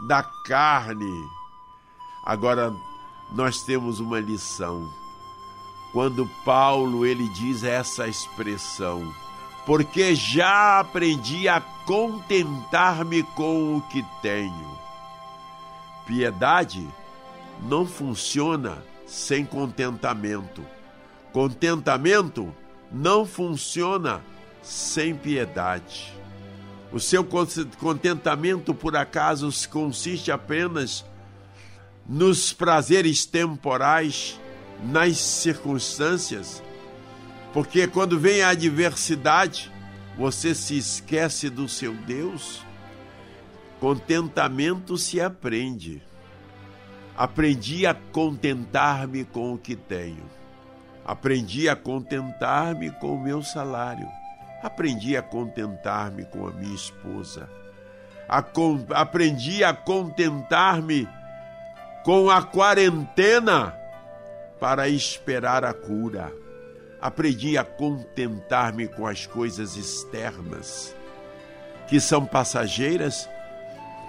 da 0.08 0.24
carne. 0.46 1.30
Agora 2.26 2.74
nós 3.32 3.64
temos 3.64 4.00
uma 4.00 4.20
lição. 4.20 4.92
Quando 5.92 6.30
Paulo 6.46 7.06
ele 7.06 7.28
diz 7.30 7.64
essa 7.64 8.08
expressão, 8.08 9.14
porque 9.66 10.16
já 10.16 10.80
aprendi 10.80 11.48
a 11.48 11.62
contentar-me 11.86 13.24
com 13.24 13.78
o 13.78 13.82
que 13.82 14.04
tenho. 14.22 14.80
Piedade 16.06 16.88
não 17.62 17.86
funciona 17.86 18.84
sem 19.06 19.46
contentamento. 19.46 20.66
Contentamento 21.32 22.54
não 22.92 23.26
funciona 23.26 24.22
sem 24.62 25.16
piedade. 25.16 26.14
O 26.92 27.00
seu 27.00 27.26
contentamento, 27.80 28.74
por 28.74 28.96
acaso, 28.98 29.50
consiste 29.70 30.32
apenas 30.32 31.06
nos 32.08 32.52
prazeres 32.52 33.26
temporais, 33.26 34.40
nas 34.84 35.18
circunstâncias, 35.18 36.62
porque 37.54 37.88
quando 37.88 38.20
vem 38.20 38.42
a 38.42 38.50
adversidade, 38.50 39.72
você 40.18 40.54
se 40.54 40.78
esquece 40.78 41.50
do 41.50 41.70
seu 41.70 41.94
Deus. 41.94 42.66
Contentamento 43.80 44.98
se 44.98 45.22
aprende. 45.22 46.02
Aprendi 47.16 47.86
a 47.86 47.94
contentar-me 47.94 49.24
com 49.24 49.54
o 49.54 49.58
que 49.58 49.76
tenho. 49.76 50.24
Aprendi 51.06 51.68
a 51.68 51.76
contentar-me 51.76 52.92
com 52.92 53.16
o 53.16 53.20
meu 53.20 53.42
salário. 53.42 54.08
Aprendi 54.62 55.18
a 55.18 55.22
contentar-me 55.22 56.26
com 56.26 56.48
a 56.48 56.52
minha 56.52 56.76
esposa. 56.76 57.50
A 58.30 58.42
con... 58.42 58.86
Aprendi 58.92 59.64
a 59.64 59.74
contentar-me 59.74 61.08
com 62.04 62.30
a 62.30 62.44
quarentena 62.44 63.76
para 64.60 64.88
esperar 64.88 65.66
a 65.66 65.74
cura. 65.74 66.32
Aprendi 67.02 67.58
a 67.58 67.64
contentar-me 67.64 68.88
com 68.88 69.08
as 69.08 69.26
coisas 69.26 69.76
externas, 69.76 70.96
que 71.88 72.00
são 72.00 72.28
passageiras, 72.28 73.28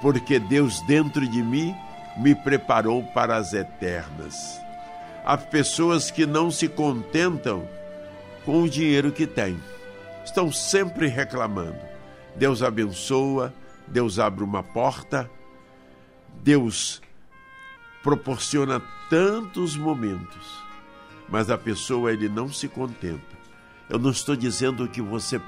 porque 0.03 0.39
Deus 0.39 0.79
dentro 0.87 1.27
de 1.27 1.43
mim 1.43 1.75
me 2.19 2.35
preparou 2.35 3.03
para 3.03 3.37
as 3.37 3.55
eternas. 3.55 4.61
Há 5.25 5.37
pessoas 5.37 6.11
que 6.11 6.27
não 6.27 6.51
se 6.51 6.69
contentam 6.69 7.69
com 8.45 8.63
o 8.63 8.69
dinheiro 8.69 9.13
que 9.13 9.27
têm, 9.27 9.61
estão 10.25 10.51
sempre 10.51 11.07
reclamando. 11.07 11.79
Deus 12.35 12.63
abençoa, 12.63 13.53
Deus 13.87 14.19
abre 14.19 14.43
uma 14.43 14.63
porta, 14.63 15.31
Deus 16.43 17.01
proporciona 18.03 18.83
tantos 19.09 19.77
momentos, 19.77 20.63
mas 21.29 21.51
a 21.51 21.59
pessoa 21.59 22.13
ele 22.13 22.29
não 22.29 22.53
se 22.53 22.67
contenta. 22.67 23.33
Eu 23.89 23.99
não 23.99 24.11
estou 24.11 24.35
dizendo 24.35 24.89
que 24.89 25.01
você 25.01 25.41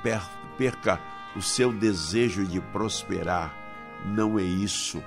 perca 0.57 1.01
o 1.35 1.43
seu 1.43 1.73
desejo 1.73 2.45
de 2.47 2.61
prosperar, 2.61 3.53
não 4.05 4.39
é 4.39 4.43
isso 4.43 5.03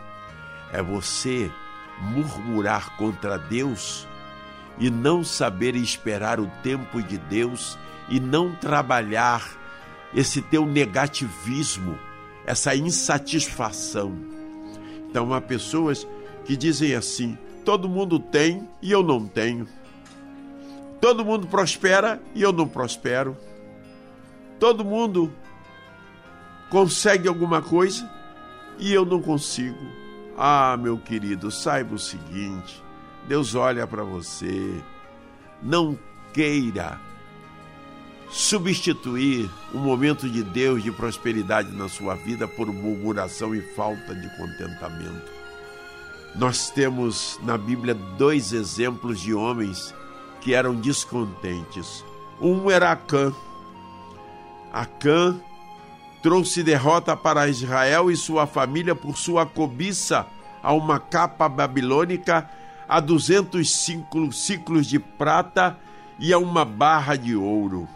é 0.71 0.82
você 0.82 1.51
murmurar 1.99 2.95
contra 2.97 3.38
Deus 3.38 4.08
e 4.79 4.89
não 4.89 5.23
saber 5.23 5.75
esperar 5.75 6.39
o 6.39 6.47
tempo 6.61 7.01
de 7.01 7.17
Deus 7.17 7.77
e 8.09 8.19
não 8.19 8.55
trabalhar 8.55 9.43
esse 10.13 10.41
teu 10.41 10.65
negativismo, 10.65 11.97
essa 12.45 12.75
insatisfação. 12.75 14.15
Então 15.09 15.33
há 15.33 15.41
pessoas 15.41 16.07
que 16.45 16.55
dizem 16.55 16.95
assim: 16.95 17.37
todo 17.65 17.89
mundo 17.89 18.19
tem 18.19 18.67
e 18.81 18.91
eu 18.91 19.03
não 19.03 19.27
tenho. 19.27 19.67
Todo 21.01 21.25
mundo 21.25 21.47
prospera 21.47 22.21
e 22.33 22.41
eu 22.41 22.51
não 22.51 22.67
prospero. 22.67 23.37
Todo 24.59 24.83
mundo 24.83 25.31
consegue 26.69 27.27
alguma 27.27 27.61
coisa 27.61 28.09
e 28.79 28.93
eu 28.93 29.05
não 29.05 29.21
consigo. 29.21 29.77
Ah, 30.37 30.77
meu 30.79 30.97
querido, 30.97 31.51
saiba 31.51 31.95
o 31.95 31.99
seguinte: 31.99 32.83
Deus 33.27 33.55
olha 33.55 33.85
para 33.85 34.03
você. 34.03 34.81
Não 35.61 35.97
queira 36.33 36.99
substituir 38.29 39.49
um 39.73 39.79
momento 39.79 40.29
de 40.29 40.43
Deus, 40.43 40.83
de 40.83 40.91
prosperidade 40.91 41.71
na 41.71 41.89
sua 41.89 42.15
vida, 42.15 42.47
por 42.47 42.67
murmuração 42.67 43.55
e 43.55 43.61
falta 43.61 44.13
de 44.13 44.29
contentamento. 44.37 45.31
Nós 46.35 46.69
temos 46.69 47.39
na 47.43 47.57
Bíblia 47.57 47.93
dois 47.93 48.53
exemplos 48.53 49.19
de 49.19 49.33
homens 49.33 49.93
que 50.41 50.53
eram 50.53 50.75
descontentes. 50.75 52.05
Um 52.39 52.69
era 52.69 52.91
Acã. 52.91 53.33
Acã 54.71 55.39
trouxe 56.21 56.61
derrota 56.61 57.15
para 57.15 57.47
Israel 57.47 58.11
e 58.11 58.17
sua 58.17 58.45
família 58.45 58.93
por 58.93 59.17
sua 59.17 59.45
cobiça 59.45 60.27
a 60.61 60.73
uma 60.73 60.99
capa 60.99 61.47
babilônica, 61.47 62.47
a 62.88 63.00
duzentos 63.00 63.69
ciclos 63.71 64.88
de 64.88 65.00
prata 65.00 65.78
e 66.19 66.32
a 66.32 66.38
uma 66.38 66.63
barra 66.63 67.15
de 67.15 67.36
ouro. 67.36 67.88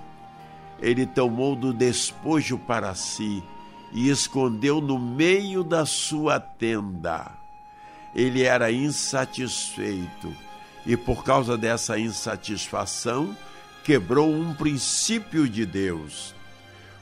Ele 0.79 1.05
tomou 1.05 1.55
do 1.55 1.73
despojo 1.73 2.57
para 2.57 2.93
si 2.95 3.43
e 3.91 4.09
escondeu 4.09 4.81
no 4.81 4.97
meio 4.97 5.63
da 5.63 5.85
sua 5.85 6.39
tenda. 6.39 7.31
Ele 8.13 8.43
era 8.43 8.71
insatisfeito 8.71 10.33
e, 10.85 10.97
por 10.97 11.23
causa 11.23 11.57
dessa 11.57 11.97
insatisfação, 11.97 13.35
quebrou 13.83 14.29
um 14.29 14.53
princípio 14.53 15.47
de 15.47 15.65
Deus. 15.65 16.33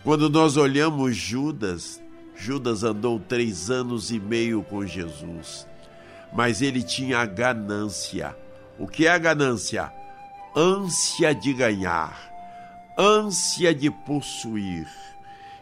Quando 0.04 0.30
nós 0.30 0.58
olhamos 0.58 1.16
Judas, 1.16 2.02
Judas 2.36 2.84
andou 2.84 3.20
três 3.20 3.70
anos 3.70 4.12
e 4.12 4.20
meio 4.20 4.64
com 4.64 4.86
Jesus, 4.86 5.68
mas 6.34 6.62
ele 6.62 6.84
tinha 6.84 7.26
ganância. 7.26 8.36
O 8.78 8.88
que 8.88 9.08
é 9.08 9.18
ganância? 9.18 9.92
Ânsia 10.56 11.34
de 11.34 11.54
ganhar, 11.54 12.18
ânsia 12.98 13.74
de 13.74 13.90
possuir. 13.90 14.88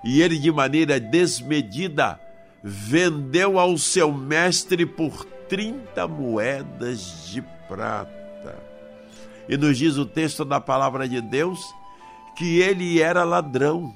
E 0.03 0.21
ele, 0.21 0.37
de 0.37 0.51
maneira 0.51 0.99
desmedida, 0.99 2.19
vendeu 2.63 3.59
ao 3.59 3.77
seu 3.77 4.11
mestre 4.11 4.85
por 4.85 5.25
30 5.49 6.07
moedas 6.07 7.27
de 7.29 7.41
prata. 7.67 8.13
E 9.49 9.57
nos 9.57 9.77
diz 9.77 9.97
o 9.97 10.05
texto 10.05 10.45
da 10.45 10.59
palavra 10.59 11.07
de 11.07 11.21
Deus 11.21 11.59
que 12.35 12.59
ele 12.59 13.01
era 13.01 13.23
ladrão 13.23 13.93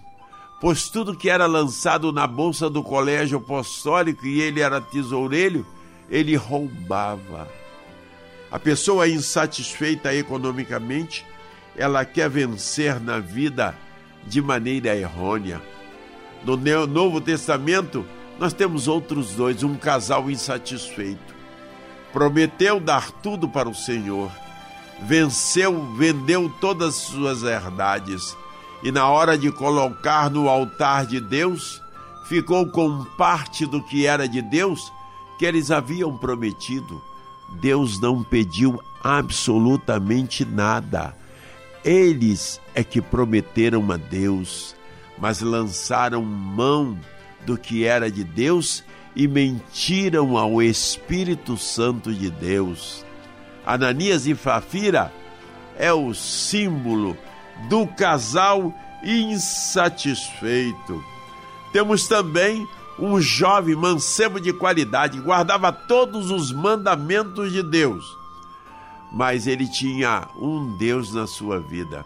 pois 0.61 0.87
tudo 0.87 1.17
que 1.17 1.27
era 1.27 1.47
lançado 1.47 2.13
na 2.13 2.27
bolsa 2.27 2.69
do 2.69 2.83
colégio 2.83 3.39
apostólico 3.39 4.27
e 4.27 4.39
ele 4.41 4.61
era 4.61 4.79
tesoureiro, 4.79 5.65
ele 6.11 6.35
roubava. 6.35 7.47
A 8.51 8.59
pessoa 8.59 9.07
insatisfeita 9.07 10.13
economicamente, 10.13 11.25
ela 11.75 12.03
quer 12.03 12.29
vencer 12.29 12.99
na 12.99 13.19
vida 13.19 13.73
de 14.27 14.41
maneira 14.41 14.95
errônea. 14.95 15.61
No 16.43 16.57
Novo 16.85 17.21
Testamento, 17.21 18.05
nós 18.37 18.51
temos 18.51 18.87
outros 18.87 19.35
dois, 19.35 19.63
um 19.63 19.75
casal 19.75 20.29
insatisfeito. 20.29 21.33
Prometeu 22.11 22.79
dar 22.79 23.09
tudo 23.09 23.47
para 23.47 23.69
o 23.69 23.73
Senhor, 23.73 24.29
venceu, 25.03 25.93
vendeu 25.95 26.53
todas 26.59 26.89
as 26.89 26.95
suas 26.95 27.43
herdades 27.43 28.35
e 28.83 28.91
na 28.91 29.07
hora 29.07 29.37
de 29.37 29.51
colocar 29.51 30.29
no 30.29 30.49
altar 30.49 31.05
de 31.05 31.19
Deus, 31.21 31.81
ficou 32.25 32.67
com 32.67 33.05
parte 33.17 33.65
do 33.65 33.81
que 33.83 34.05
era 34.07 34.27
de 34.27 34.41
Deus 34.41 34.91
que 35.41 35.45
eles 35.47 35.71
haviam 35.71 36.15
prometido. 36.15 37.01
Deus 37.59 37.99
não 37.99 38.21
pediu 38.21 38.79
absolutamente 39.03 40.45
nada. 40.45 41.17
Eles 41.83 42.61
é 42.75 42.83
que 42.83 43.01
prometeram 43.01 43.91
a 43.91 43.97
Deus, 43.97 44.75
mas 45.17 45.41
lançaram 45.41 46.21
mão 46.21 46.95
do 47.43 47.57
que 47.57 47.85
era 47.85 48.11
de 48.11 48.23
Deus 48.23 48.83
e 49.15 49.27
mentiram 49.27 50.37
ao 50.37 50.61
Espírito 50.61 51.57
Santo 51.57 52.13
de 52.13 52.29
Deus. 52.29 53.03
Ananias 53.65 54.27
e 54.27 54.35
Fafira 54.35 55.11
é 55.75 55.91
o 55.91 56.13
símbolo 56.13 57.17
do 57.67 57.87
casal 57.87 58.71
insatisfeito. 59.03 61.03
Temos 61.73 62.07
também 62.07 62.63
um 62.99 63.19
jovem 63.19 63.75
mancebo 63.75 64.39
de 64.39 64.53
qualidade, 64.53 65.19
guardava 65.19 65.71
todos 65.71 66.29
os 66.29 66.51
mandamentos 66.51 67.51
de 67.51 67.63
Deus, 67.63 68.05
mas 69.11 69.47
ele 69.47 69.67
tinha 69.67 70.27
um 70.39 70.77
Deus 70.77 71.13
na 71.13 71.27
sua 71.27 71.59
vida. 71.59 72.05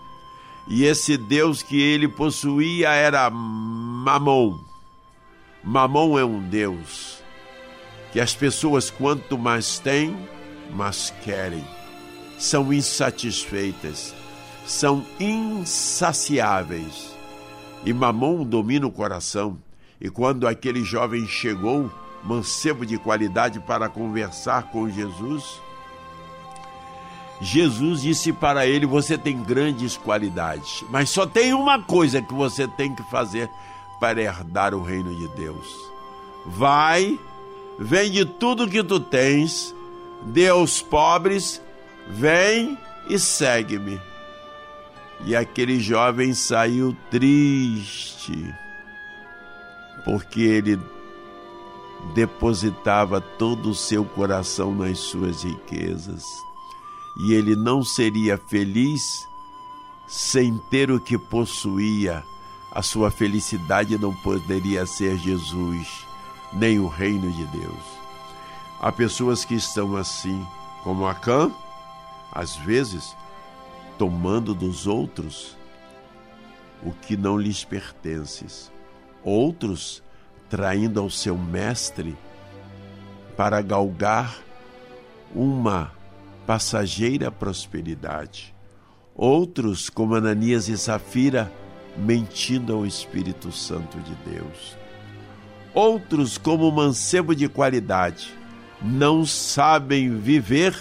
E 0.67 0.83
esse 0.83 1.17
Deus 1.17 1.61
que 1.61 1.79
ele 1.79 2.07
possuía 2.07 2.89
era 2.89 3.29
Mamon. 3.29 4.59
Mamon 5.63 6.17
é 6.17 6.25
um 6.25 6.41
Deus 6.41 7.23
que 8.11 8.19
as 8.19 8.33
pessoas, 8.33 8.89
quanto 8.89 9.37
mais 9.37 9.77
têm, 9.77 10.15
mais 10.73 11.13
querem, 11.23 11.63
são 12.39 12.71
insatisfeitas 12.71 14.15
são 14.65 15.05
insaciáveis. 15.19 17.15
E 17.85 17.93
Mamon 17.93 18.43
domina 18.43 18.87
o 18.87 18.91
coração. 18.91 19.57
E 19.99 20.09
quando 20.09 20.47
aquele 20.47 20.83
jovem 20.83 21.25
chegou, 21.27 21.91
mancebo 22.23 22.85
de 22.85 22.97
qualidade, 22.97 23.59
para 23.59 23.87
conversar 23.87 24.63
com 24.71 24.89
Jesus, 24.89 25.61
Jesus 27.41 28.01
disse 28.01 28.31
para 28.31 28.65
ele: 28.65 28.85
Você 28.85 29.17
tem 29.17 29.41
grandes 29.41 29.97
qualidades, 29.97 30.83
mas 30.89 31.09
só 31.09 31.25
tem 31.25 31.53
uma 31.53 31.81
coisa 31.81 32.21
que 32.21 32.33
você 32.33 32.67
tem 32.67 32.93
que 32.93 33.03
fazer 33.09 33.49
para 33.99 34.21
herdar 34.21 34.73
o 34.73 34.81
reino 34.81 35.13
de 35.15 35.27
Deus. 35.29 35.67
Vai, 36.45 37.19
vende 37.79 38.25
tudo 38.25 38.69
que 38.69 38.83
tu 38.83 38.99
tens, 38.99 39.73
dê 40.23 40.49
aos 40.49 40.81
pobres, 40.81 41.61
vem 42.07 42.77
e 43.09 43.17
segue-me. 43.19 43.99
E 45.25 45.35
aquele 45.35 45.79
jovem 45.79 46.33
saiu 46.33 46.95
triste, 47.09 48.53
porque 50.05 50.41
ele 50.41 50.79
depositava 52.13 53.19
todo 53.19 53.71
o 53.71 53.75
seu 53.75 54.05
coração 54.05 54.73
nas 54.73 54.99
suas 54.99 55.43
riquezas. 55.43 56.23
E 57.17 57.33
ele 57.33 57.55
não 57.55 57.83
seria 57.83 58.37
feliz 58.37 59.27
sem 60.07 60.57
ter 60.69 60.91
o 60.91 60.99
que 60.99 61.17
possuía. 61.17 62.23
A 62.71 62.81
sua 62.81 63.09
felicidade 63.09 63.97
não 63.97 64.13
poderia 64.13 64.85
ser 64.85 65.17
Jesus, 65.17 66.05
nem 66.53 66.79
o 66.79 66.87
reino 66.87 67.31
de 67.31 67.45
Deus. 67.47 67.83
Há 68.79 68.91
pessoas 68.91 69.43
que 69.43 69.55
estão 69.55 69.95
assim, 69.95 70.45
como 70.83 71.07
Acã, 71.07 71.51
às 72.31 72.55
vezes 72.57 73.15
tomando 73.97 74.53
dos 74.53 74.85
outros 74.85 75.57
o 76.83 76.91
que 76.91 77.15
não 77.15 77.37
lhes 77.37 77.63
pertences. 77.63 78.71
Outros 79.25 80.01
traindo 80.49 81.01
ao 81.01 81.09
seu 81.09 81.35
mestre 81.35 82.15
para 83.35 83.61
galgar 83.61 84.37
uma 85.33 85.91
passageira 86.45 87.31
prosperidade. 87.31 88.55
Outros, 89.15 89.89
como 89.89 90.13
Ananias 90.13 90.69
e 90.69 90.77
Safira, 90.77 91.51
mentindo 91.97 92.75
ao 92.75 92.85
Espírito 92.85 93.51
Santo 93.51 93.97
de 93.99 94.13
Deus. 94.29 94.77
Outros, 95.73 96.37
como 96.37 96.71
mancebo 96.71 97.33
de 97.35 97.49
qualidade, 97.49 98.31
não 98.81 99.25
sabem 99.25 100.17
viver 100.19 100.77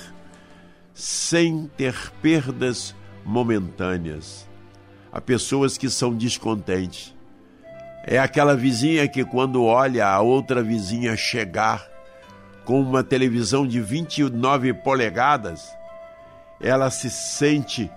sem 0.92 1.66
ter 1.76 2.12
perdas 2.20 2.94
momentâneas. 3.24 4.48
Há 5.10 5.20
pessoas 5.20 5.78
que 5.78 5.88
são 5.88 6.14
descontentes. 6.14 7.13
É 8.06 8.18
aquela 8.18 8.54
vizinha 8.54 9.08
que, 9.08 9.24
quando 9.24 9.64
olha 9.64 10.06
a 10.06 10.20
outra 10.20 10.62
vizinha 10.62 11.16
chegar 11.16 11.88
com 12.64 12.80
uma 12.80 13.02
televisão 13.02 13.66
de 13.66 13.80
29 13.80 14.74
polegadas, 14.74 15.74
ela 16.60 16.90
se 16.90 17.08
sente 17.08 17.90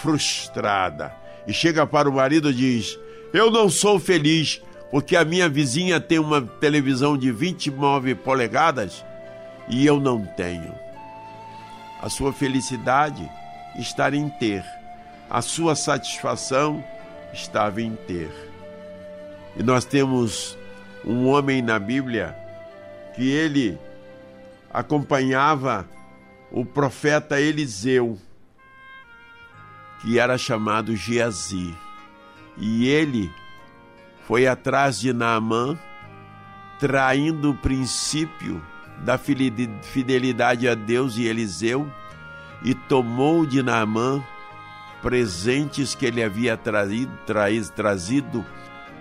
frustrada 0.00 1.14
e 1.46 1.52
chega 1.52 1.86
para 1.86 2.08
o 2.08 2.12
marido 2.12 2.50
e 2.50 2.54
diz: 2.54 2.98
Eu 3.32 3.50
não 3.50 3.70
sou 3.70 3.98
feliz 3.98 4.60
porque 4.90 5.16
a 5.16 5.24
minha 5.24 5.48
vizinha 5.48 5.98
tem 5.98 6.18
uma 6.18 6.42
televisão 6.42 7.16
de 7.16 7.32
29 7.32 8.14
polegadas 8.14 9.04
e 9.68 9.86
eu 9.86 9.98
não 9.98 10.24
tenho. 10.24 10.74
A 12.02 12.10
sua 12.10 12.34
felicidade 12.34 13.26
estar 13.76 14.12
em 14.12 14.28
ter. 14.28 14.62
A 15.28 15.40
sua 15.40 15.74
satisfação 15.74 16.84
estava 17.32 17.80
em 17.80 17.96
ter. 18.06 18.53
E 19.56 19.62
nós 19.62 19.84
temos 19.84 20.58
um 21.04 21.26
homem 21.26 21.62
na 21.62 21.78
Bíblia 21.78 22.34
que 23.14 23.30
ele 23.30 23.78
acompanhava 24.72 25.88
o 26.50 26.64
profeta 26.64 27.40
Eliseu, 27.40 28.18
que 30.00 30.18
era 30.18 30.36
chamado 30.36 30.96
Geazi. 30.96 31.74
E 32.56 32.88
ele 32.88 33.30
foi 34.26 34.46
atrás 34.46 34.98
de 34.98 35.12
Naamã, 35.12 35.78
traindo 36.80 37.50
o 37.50 37.56
princípio 37.56 38.60
da 39.04 39.18
fidelidade 39.18 40.68
a 40.68 40.74
Deus 40.74 41.16
e 41.16 41.26
Eliseu, 41.26 41.90
e 42.64 42.74
tomou 42.74 43.46
de 43.46 43.62
Naamã 43.62 44.22
presentes 45.02 45.94
que 45.94 46.06
ele 46.06 46.22
havia 46.22 46.56
trazido, 46.56 47.12
trazido 47.74 48.44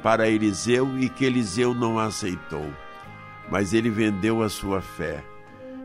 para 0.04 0.30
Eliseu 0.30 1.00
e 1.00 1.08
que 1.08 1.24
Eliseu 1.24 1.74
não 1.74 1.98
aceitou. 1.98 2.70
Mas 3.50 3.74
ele 3.74 3.90
vendeu 3.90 4.44
a 4.44 4.50
sua 4.50 4.82
fé. 4.82 5.24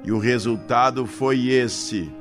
E 0.04 0.10
o 0.10 0.18
resultado 0.18 1.06
foi 1.06 1.46
esse. 1.46 2.12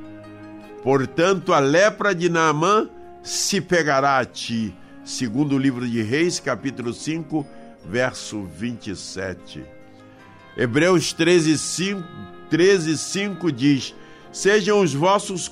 Portanto, 0.84 1.52
a 1.52 1.60
lepra 1.60 2.14
de 2.14 2.30
Naamã 2.30 2.88
se 3.24 3.60
pegará 3.60 4.20
a 4.20 4.26
ti. 4.26 4.74
Segundo 5.04 5.56
o 5.56 5.60
livro 5.60 5.88
de 5.88 6.02
Reis, 6.04 6.40
capítulo 6.40 6.94
5, 6.94 7.46
verso 7.84 8.44
27. 8.44 9.66
Hebreus 10.56 11.14
13, 11.14 11.58
5, 11.58 12.04
13, 12.50 12.98
5 12.98 13.52
diz: 13.52 13.96
Sejam 14.32 14.82
os 14.82 14.94
vossos 14.94 15.52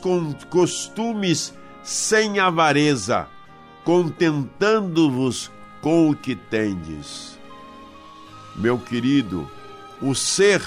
costumes 0.50 1.54
sem 1.84 2.40
avareza, 2.40 3.28
contentando-vos 3.84 5.52
com 5.86 6.10
o 6.10 6.16
que 6.16 6.36
tendes. 6.36 7.38
Meu 8.56 8.80
querido, 8.80 9.48
o 10.02 10.16
ser 10.16 10.64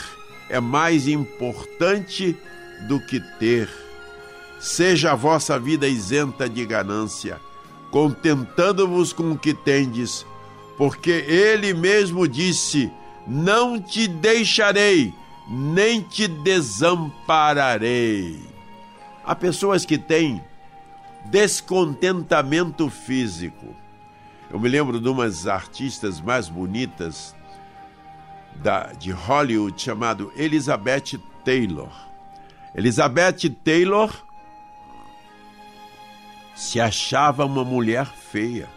é 0.48 0.61
mais 0.61 1.09
importante 1.09 2.37
do 2.87 3.00
que 3.00 3.18
ter. 3.37 3.68
Seja 4.61 5.11
a 5.11 5.16
vossa 5.16 5.59
vida 5.59 5.88
isenta 5.88 6.48
de 6.48 6.64
ganância, 6.64 7.40
contentando-vos 7.90 9.12
com 9.12 9.33
o 9.33 9.38
que 9.38 9.52
tendes, 9.52 10.24
porque 10.76 11.11
ele 11.11 11.74
mesmo 11.74 12.28
disse: 12.28 12.88
Não 13.26 13.83
te 13.83 14.07
deixarei, 14.07 15.12
nem 15.50 16.00
te 16.00 16.28
desampararei. 16.28 18.38
Há 19.24 19.35
pessoas 19.35 19.85
que 19.85 19.98
têm 19.98 20.40
descontentamento 21.28 22.88
físico 22.88 23.74
eu 24.50 24.58
me 24.58 24.68
lembro 24.68 25.00
de 25.00 25.08
umas 25.08 25.46
artistas 25.46 26.20
mais 26.20 26.48
bonitas 26.48 27.34
da, 28.56 28.92
de 28.92 29.11
Hollywood 29.11 29.80
chamado 29.80 30.32
Elizabeth 30.37 31.18
Taylor. 31.44 31.90
Elizabeth 32.74 33.50
Taylor 33.62 34.11
se 36.54 36.80
achava 36.80 37.44
uma 37.44 37.64
mulher 37.64 38.06
feia. 38.06 38.68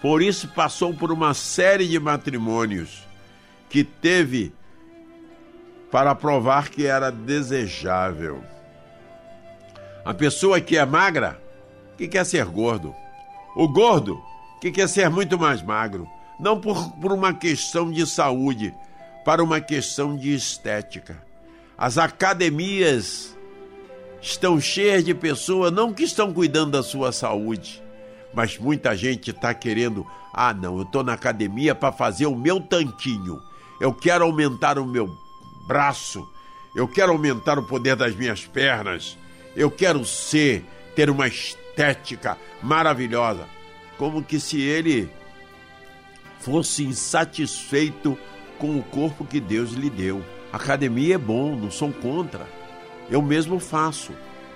Por 0.00 0.22
isso 0.22 0.48
passou 0.48 0.94
por 0.94 1.12
uma 1.12 1.34
série 1.34 1.86
de 1.86 1.98
matrimônios 1.98 3.06
que 3.68 3.84
teve 3.84 4.54
para 5.90 6.14
provar 6.14 6.70
que 6.70 6.86
era 6.86 7.10
desejável. 7.10 8.42
A 10.04 10.14
pessoa 10.14 10.60
que 10.60 10.78
é 10.78 10.86
magra, 10.86 11.40
que 11.98 12.08
quer 12.08 12.24
ser 12.24 12.46
gordo. 12.46 12.94
O 13.54 13.68
gordo, 13.68 14.22
que 14.60 14.70
quer 14.70 14.88
ser 14.88 15.10
muito 15.10 15.38
mais 15.38 15.62
magro, 15.62 16.08
não 16.38 16.60
por, 16.60 16.92
por 16.92 17.12
uma 17.12 17.34
questão 17.34 17.90
de 17.90 18.06
saúde, 18.06 18.74
para 19.24 19.42
uma 19.42 19.60
questão 19.60 20.16
de 20.16 20.34
estética. 20.34 21.22
As 21.76 21.98
academias 21.98 23.36
estão 24.20 24.60
cheias 24.60 25.04
de 25.04 25.14
pessoas 25.14 25.72
não 25.72 25.92
que 25.92 26.04
estão 26.04 26.32
cuidando 26.32 26.72
da 26.72 26.82
sua 26.82 27.10
saúde, 27.10 27.82
mas 28.32 28.58
muita 28.58 28.96
gente 28.96 29.30
está 29.30 29.52
querendo. 29.52 30.06
Ah, 30.32 30.54
não, 30.54 30.76
eu 30.76 30.82
estou 30.82 31.02
na 31.02 31.14
academia 31.14 31.74
para 31.74 31.92
fazer 31.92 32.26
o 32.26 32.36
meu 32.36 32.60
tanquinho. 32.60 33.40
Eu 33.80 33.92
quero 33.92 34.24
aumentar 34.24 34.78
o 34.78 34.86
meu 34.86 35.10
braço. 35.66 36.28
Eu 36.76 36.86
quero 36.86 37.12
aumentar 37.12 37.58
o 37.58 37.66
poder 37.66 37.96
das 37.96 38.14
minhas 38.14 38.46
pernas. 38.46 39.18
Eu 39.56 39.70
quero 39.70 40.04
ser, 40.04 40.64
ter 40.94 41.10
uma 41.10 41.26
estética 41.26 41.59
maravilhosa, 42.62 43.46
como 43.96 44.22
que 44.22 44.38
se 44.38 44.60
ele 44.60 45.10
fosse 46.40 46.84
insatisfeito 46.84 48.18
com 48.58 48.78
o 48.78 48.82
corpo 48.82 49.24
que 49.24 49.40
Deus 49.40 49.72
lhe 49.72 49.90
deu. 49.90 50.24
Academia 50.52 51.14
é 51.14 51.18
bom, 51.18 51.56
não 51.56 51.70
sou 51.70 51.92
contra. 51.92 52.46
Eu 53.08 53.22
mesmo 53.22 53.58
faço, 53.58 54.12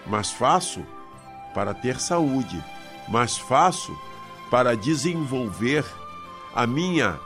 mas 0.06 0.30
faço 0.30 0.84
para 1.54 1.72
ter 1.72 2.00
saúde, 2.00 2.62
mas 3.08 3.36
faço 3.36 3.96
para 4.50 4.76
desenvolver 4.76 5.84
a 6.54 6.66
minha 6.66 7.18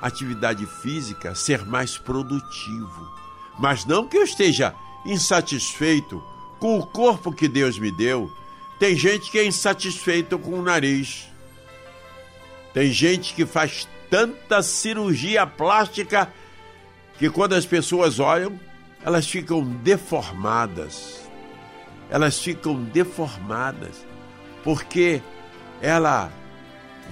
atividade 0.00 0.66
física, 0.66 1.34
ser 1.34 1.64
mais 1.64 1.98
produtivo. 1.98 3.08
Mas 3.58 3.84
não 3.84 4.06
que 4.06 4.16
eu 4.16 4.22
esteja 4.22 4.74
insatisfeito 5.04 6.22
com 6.58 6.78
o 6.78 6.86
corpo 6.86 7.32
que 7.32 7.48
Deus 7.48 7.78
me 7.78 7.90
deu, 7.90 8.30
tem 8.78 8.96
gente 8.96 9.30
que 9.30 9.38
é 9.38 9.44
insatisfeito 9.44 10.38
com 10.38 10.52
o 10.52 10.62
nariz. 10.62 11.28
Tem 12.72 12.92
gente 12.92 13.34
que 13.34 13.44
faz 13.44 13.88
tanta 14.08 14.62
cirurgia 14.62 15.46
plástica 15.46 16.32
que 17.18 17.28
quando 17.28 17.54
as 17.54 17.66
pessoas 17.66 18.20
olham, 18.20 18.58
elas 19.04 19.26
ficam 19.26 19.62
deformadas. 19.62 21.28
Elas 22.08 22.38
ficam 22.38 22.82
deformadas 22.84 24.06
porque 24.62 25.20
elas 25.80 26.30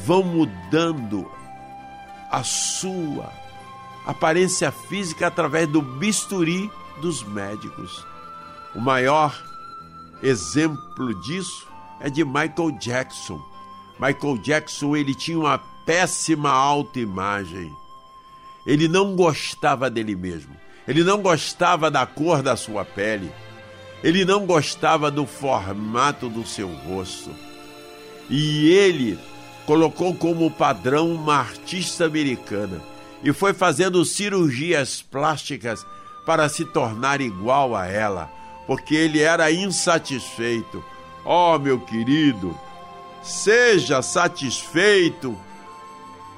vão 0.04 0.22
mudando 0.22 1.30
a 2.30 2.42
sua 2.44 3.32
aparência 4.06 4.70
física 4.70 5.26
através 5.26 5.66
do 5.68 5.82
bisturi 5.82 6.70
dos 7.00 7.22
médicos. 7.24 8.06
O 8.74 8.80
maior 8.80 9.45
Exemplo 10.22 11.14
disso 11.20 11.66
é 12.00 12.08
de 12.08 12.24
Michael 12.24 12.72
Jackson. 12.80 13.40
Michael 13.98 14.38
Jackson 14.38 14.96
ele 14.96 15.14
tinha 15.14 15.38
uma 15.38 15.58
péssima 15.58 16.50
autoimagem. 16.50 17.72
Ele 18.66 18.88
não 18.88 19.14
gostava 19.14 19.88
dele 19.88 20.16
mesmo. 20.16 20.56
Ele 20.86 21.04
não 21.04 21.20
gostava 21.20 21.90
da 21.90 22.06
cor 22.06 22.42
da 22.42 22.56
sua 22.56 22.84
pele. 22.84 23.30
Ele 24.02 24.24
não 24.24 24.46
gostava 24.46 25.10
do 25.10 25.26
formato 25.26 26.28
do 26.28 26.46
seu 26.46 26.68
rosto. 26.68 27.30
E 28.28 28.70
ele 28.70 29.18
colocou 29.66 30.14
como 30.14 30.50
padrão 30.50 31.12
uma 31.12 31.36
artista 31.36 32.04
americana 32.04 32.80
e 33.22 33.32
foi 33.32 33.52
fazendo 33.52 34.04
cirurgias 34.04 35.02
plásticas 35.02 35.84
para 36.24 36.48
se 36.48 36.64
tornar 36.64 37.20
igual 37.20 37.74
a 37.74 37.86
ela 37.86 38.30
porque 38.66 38.94
ele 38.94 39.20
era 39.20 39.50
insatisfeito. 39.50 40.84
Oh, 41.24 41.58
meu 41.58 41.78
querido, 41.80 42.56
seja 43.22 44.02
satisfeito 44.02 45.36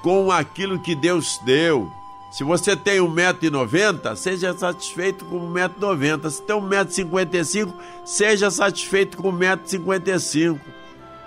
com 0.03 0.31
aquilo 0.31 0.79
que 0.79 0.95
Deus 0.95 1.39
deu. 1.45 1.93
Se 2.31 2.45
você 2.45 2.77
tem 2.77 2.99
1,90m, 2.99 4.15
seja 4.15 4.57
satisfeito 4.57 5.25
com 5.25 5.53
1,90m. 5.53 6.31
Se 6.31 6.43
tem 6.43 6.57
1,55m, 6.57 7.73
seja 8.05 8.51
satisfeito 8.51 9.17
com 9.17 9.33
1,55m. 9.33 10.61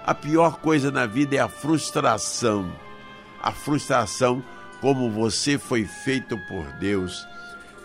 A 0.05 0.13
pior 0.13 0.57
coisa 0.57 0.91
na 0.91 1.05
vida 1.05 1.35
é 1.35 1.39
a 1.39 1.47
frustração. 1.47 2.71
A 3.41 3.51
frustração 3.51 4.43
como 4.79 5.09
você 5.09 5.57
foi 5.57 5.85
feito 5.85 6.37
por 6.47 6.65
Deus. 6.79 7.27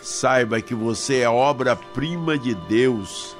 Saiba 0.06 0.60
que 0.60 0.72
você 0.72 1.22
é 1.22 1.28
obra-prima 1.28 2.38
de 2.38 2.54
Deus. 2.54 3.36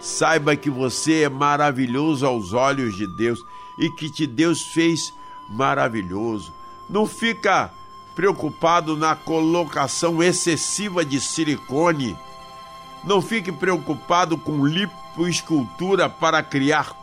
Saiba 0.00 0.56
que 0.56 0.70
você 0.70 1.24
é 1.24 1.28
maravilhoso 1.28 2.26
aos 2.26 2.54
olhos 2.54 2.96
de 2.96 3.06
Deus 3.06 3.38
e 3.78 3.90
que 3.90 4.08
te 4.08 4.26
Deus 4.26 4.62
fez 4.62 5.12
maravilhoso. 5.46 6.54
Não 6.88 7.06
fica 7.06 7.70
preocupado 8.14 8.96
na 8.96 9.14
colocação 9.14 10.22
excessiva 10.22 11.04
de 11.04 11.20
silicone. 11.20 12.18
Não 13.04 13.20
fique 13.20 13.52
preocupado 13.52 14.38
com 14.38 14.64
lipoescultura 14.64 16.08
para 16.08 16.42
criar 16.42 16.94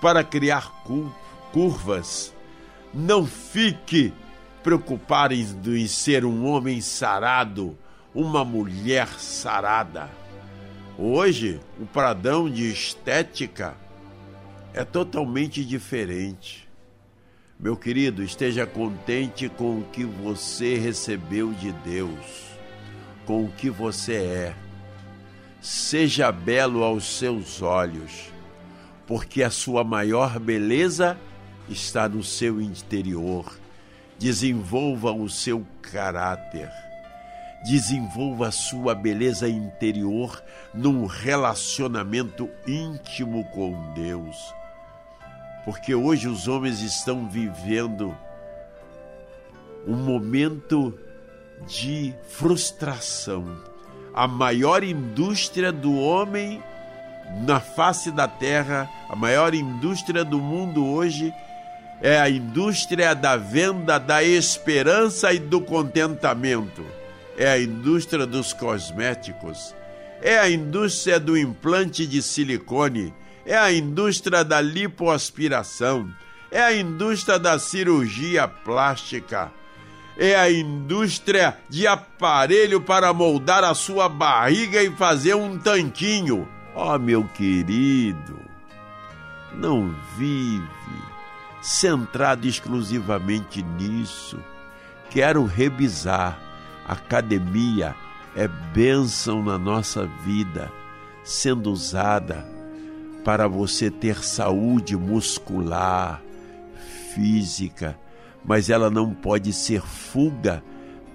para 0.00 0.22
criar 0.22 0.70
curvas. 1.52 2.32
Não 2.94 3.26
fique 3.26 4.14
preocupar 4.62 5.32
em 5.32 5.86
ser 5.86 6.24
um 6.24 6.46
homem 6.46 6.80
sarado, 6.80 7.76
uma 8.14 8.44
mulher 8.44 9.08
sarada. 9.18 10.08
Hoje, 10.98 11.60
o 11.80 11.86
pradão 11.86 12.48
de 12.48 12.70
estética 12.70 13.74
é 14.74 14.84
totalmente 14.84 15.64
diferente. 15.64 16.68
Meu 17.58 17.76
querido, 17.76 18.22
esteja 18.22 18.66
contente 18.66 19.48
com 19.48 19.78
o 19.78 19.84
que 19.84 20.04
você 20.04 20.76
recebeu 20.76 21.52
de 21.52 21.72
Deus, 21.72 22.56
com 23.24 23.44
o 23.44 23.52
que 23.52 23.70
você 23.70 24.14
é. 24.14 24.56
Seja 25.60 26.32
belo 26.32 26.82
aos 26.82 27.04
seus 27.04 27.62
olhos, 27.62 28.32
porque 29.06 29.42
a 29.42 29.50
sua 29.50 29.84
maior 29.84 30.40
beleza 30.40 31.16
está 31.68 32.08
no 32.08 32.22
seu 32.22 32.60
interior. 32.60 33.61
Desenvolva 34.22 35.12
o 35.12 35.28
seu 35.28 35.66
caráter. 35.82 36.70
Desenvolva 37.64 38.48
a 38.48 38.52
sua 38.52 38.94
beleza 38.94 39.48
interior 39.48 40.42
num 40.72 41.06
relacionamento 41.06 42.48
íntimo 42.66 43.44
com 43.46 43.92
Deus 43.94 44.62
porque 45.64 45.94
hoje 45.94 46.28
os 46.28 46.48
homens 46.48 46.80
estão 46.80 47.28
vivendo 47.28 48.16
um 49.86 49.96
momento 49.96 50.98
de 51.66 52.14
frustração. 52.28 53.56
A 54.14 54.26
maior 54.26 54.82
indústria 54.82 55.72
do 55.72 55.96
homem 55.98 56.62
na 57.46 57.60
face 57.60 58.10
da 58.10 58.28
terra, 58.28 58.90
a 59.08 59.16
maior 59.16 59.54
indústria 59.54 60.24
do 60.24 60.38
mundo 60.38 60.84
hoje 60.84 61.32
é 62.02 62.20
a 62.20 62.28
indústria 62.28 63.14
da 63.14 63.36
venda 63.36 63.98
da 63.98 64.22
esperança 64.22 65.32
e 65.32 65.38
do 65.38 65.60
contentamento. 65.60 66.84
É 67.38 67.48
a 67.48 67.58
indústria 67.58 68.26
dos 68.26 68.52
cosméticos. 68.52 69.74
É 70.20 70.38
a 70.38 70.50
indústria 70.50 71.18
do 71.18 71.38
implante 71.38 72.06
de 72.06 72.20
silicone 72.20 73.14
é 73.44 73.56
a 73.56 73.72
indústria 73.72 74.44
da 74.44 74.60
lipoaspiração, 74.60 76.08
é 76.50 76.62
a 76.62 76.74
indústria 76.74 77.38
da 77.38 77.58
cirurgia 77.58 78.46
plástica, 78.46 79.52
é 80.16 80.36
a 80.36 80.50
indústria 80.50 81.56
de 81.68 81.86
aparelho 81.86 82.80
para 82.80 83.12
moldar 83.12 83.64
a 83.64 83.74
sua 83.74 84.08
barriga 84.08 84.82
e 84.82 84.90
fazer 84.90 85.34
um 85.34 85.58
tanquinho. 85.58 86.48
Ó, 86.74 86.94
oh, 86.94 86.98
meu 86.98 87.24
querido, 87.24 88.38
não 89.54 89.94
vive 90.16 91.11
centrado 91.62 92.48
exclusivamente 92.48 93.62
nisso. 93.62 94.38
Quero 95.08 95.44
revisar. 95.44 96.38
Academia 96.86 97.94
é 98.34 98.48
bênção 98.48 99.42
na 99.42 99.56
nossa 99.56 100.04
vida, 100.24 100.70
sendo 101.22 101.70
usada 101.70 102.44
para 103.24 103.46
você 103.46 103.88
ter 103.88 104.24
saúde 104.24 104.96
muscular, 104.96 106.20
física, 107.14 107.96
mas 108.44 108.68
ela 108.68 108.90
não 108.90 109.14
pode 109.14 109.52
ser 109.52 109.82
fuga 109.82 110.60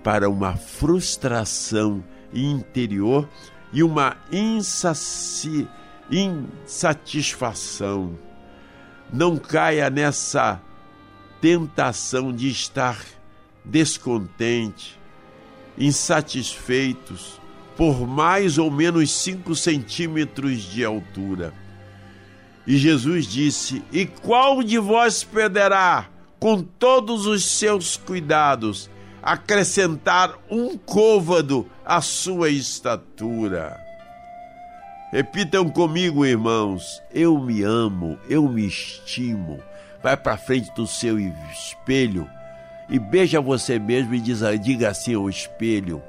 para 0.01 0.29
uma 0.29 0.55
frustração 0.55 2.01
interior 2.33 3.27
e 3.73 3.83
uma 3.83 4.15
insaci... 4.31 5.67
insatisfação. 6.09 8.17
Não 9.11 9.37
caia 9.37 9.89
nessa 9.89 10.61
tentação 11.39 12.33
de 12.33 12.49
estar 12.49 12.99
descontente, 13.63 14.99
insatisfeitos, 15.77 17.39
por 17.75 18.07
mais 18.07 18.57
ou 18.57 18.71
menos 18.71 19.11
5 19.11 19.55
centímetros 19.55 20.61
de 20.61 20.83
altura 20.83 21.53
e 22.67 22.77
Jesus 22.77 23.25
disse: 23.25 23.81
E 23.93 24.05
qual 24.05 24.61
de 24.61 24.77
vós 24.77 25.23
poderá, 25.23 26.09
com 26.37 26.61
todos 26.61 27.25
os 27.25 27.45
seus 27.45 27.95
cuidados, 27.95 28.89
acrescentar 29.23 30.37
um 30.51 30.77
côvado 30.77 31.65
à 31.85 32.01
sua 32.01 32.49
estatura? 32.49 33.86
Repitam 35.11 35.69
comigo, 35.69 36.25
irmãos: 36.25 37.01
Eu 37.13 37.39
me 37.39 37.63
amo, 37.63 38.17
eu 38.29 38.47
me 38.47 38.67
estimo. 38.67 39.59
Vai 40.03 40.15
para 40.15 40.37
frente 40.37 40.71
do 40.75 40.85
seu 40.85 41.17
espelho 41.19 42.29
e 42.89 42.97
beija 42.99 43.41
você 43.41 43.77
mesmo 43.77 44.15
e 44.15 44.19
diz, 44.19 44.39
diga 44.61 44.89
assim 44.89 45.13
ao 45.13 45.29
espelho: 45.29 46.01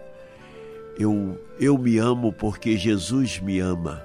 eu, 0.98 1.40
eu 1.60 1.78
me 1.78 1.98
amo 1.98 2.32
porque 2.32 2.76
Jesus 2.76 3.38
me 3.38 3.58
ama. 3.60 4.04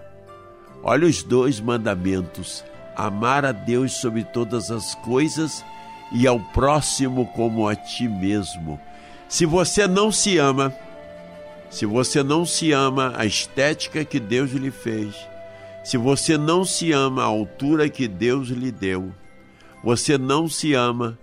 Olha 0.83 1.07
os 1.07 1.23
dois 1.23 1.59
mandamentos: 1.59 2.63
amar 2.95 3.45
a 3.45 3.51
Deus 3.51 3.93
sobre 3.93 4.23
todas 4.23 4.71
as 4.71 4.95
coisas 4.95 5.63
e 6.11 6.27
ao 6.27 6.39
próximo 6.39 7.27
como 7.27 7.67
a 7.67 7.75
ti 7.75 8.07
mesmo. 8.07 8.79
Se 9.27 9.45
você 9.45 9.87
não 9.87 10.11
se 10.11 10.37
ama, 10.37 10.73
se 11.73 11.87
você 11.87 12.21
não 12.21 12.45
se 12.45 12.71
ama 12.71 13.13
a 13.17 13.25
estética 13.25 14.05
que 14.05 14.19
Deus 14.19 14.51
lhe 14.51 14.69
fez, 14.69 15.15
se 15.83 15.97
você 15.97 16.37
não 16.37 16.63
se 16.63 16.91
ama 16.91 17.23
a 17.23 17.25
altura 17.25 17.89
que 17.89 18.07
Deus 18.07 18.49
lhe 18.49 18.71
deu, 18.71 19.11
você 19.83 20.15
não 20.15 20.47
se 20.47 20.75
ama, 20.75 21.17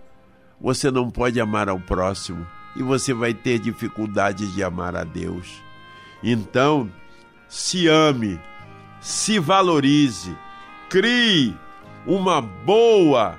você 0.61 0.91
não 0.91 1.09
pode 1.09 1.41
amar 1.41 1.69
ao 1.69 1.79
próximo 1.79 2.45
e 2.75 2.83
você 2.83 3.15
vai 3.15 3.33
ter 3.33 3.61
dificuldade 3.61 4.53
de 4.53 4.61
amar 4.61 4.97
a 4.97 5.05
Deus. 5.05 5.47
Então, 6.21 6.91
se 7.49 7.87
ame, 7.87 8.37
se 9.01 9.39
valorize, 9.39 10.37
crie 10.89 11.57
uma 12.05 12.43
boa 12.43 13.39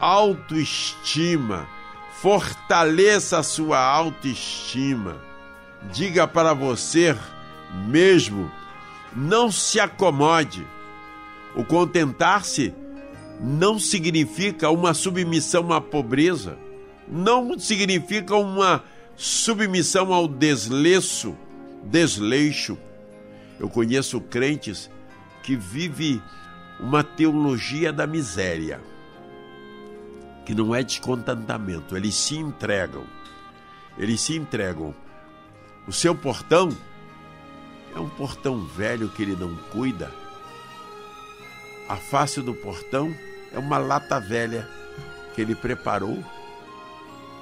autoestima, 0.00 1.68
fortaleça 2.14 3.40
a 3.40 3.42
sua 3.42 3.78
autoestima. 3.78 5.25
Diga 5.92 6.26
para 6.26 6.52
você 6.52 7.16
mesmo, 7.88 8.50
não 9.14 9.50
se 9.50 9.80
acomode. 9.80 10.66
O 11.54 11.64
contentar-se 11.64 12.74
não 13.40 13.78
significa 13.78 14.70
uma 14.70 14.92
submissão 14.94 15.72
à 15.72 15.80
pobreza, 15.80 16.58
não 17.08 17.58
significa 17.58 18.34
uma 18.36 18.82
submissão 19.16 20.12
ao 20.12 20.28
desleixo, 20.28 21.34
desleixo 21.84 22.76
eu 23.58 23.68
conheço 23.68 24.20
crentes 24.20 24.90
que 25.42 25.56
vivem 25.56 26.22
uma 26.78 27.02
teologia 27.02 27.92
da 27.92 28.06
miséria, 28.06 28.80
que 30.44 30.54
não 30.54 30.74
é 30.74 30.82
descontentamento, 30.82 31.96
eles 31.96 32.14
se 32.14 32.36
entregam. 32.36 33.04
Eles 33.98 34.20
se 34.20 34.36
entregam. 34.36 34.94
O 35.86 35.92
seu 35.92 36.14
portão 36.14 36.70
é 37.94 38.00
um 38.00 38.08
portão 38.08 38.64
velho 38.64 39.08
que 39.08 39.22
ele 39.22 39.36
não 39.36 39.54
cuida. 39.70 40.12
A 41.88 41.96
face 41.96 42.40
do 42.40 42.54
portão 42.54 43.14
é 43.52 43.58
uma 43.58 43.78
lata 43.78 44.18
velha 44.18 44.68
que 45.34 45.40
ele 45.40 45.54
preparou 45.54 46.22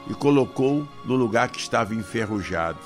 e 0.09 0.15
colocou 0.15 0.87
no 1.05 1.15
lugar 1.15 1.49
que 1.49 1.59
estava 1.59 1.95
enferrujado. 1.95 2.79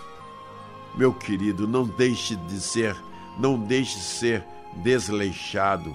Meu 0.94 1.12
querido, 1.12 1.66
não 1.66 1.84
deixe 1.84 2.36
de 2.36 2.60
ser 2.60 2.96
não 3.38 3.56
deixe 3.56 3.98
ser 4.00 4.44
desleixado. 4.74 5.94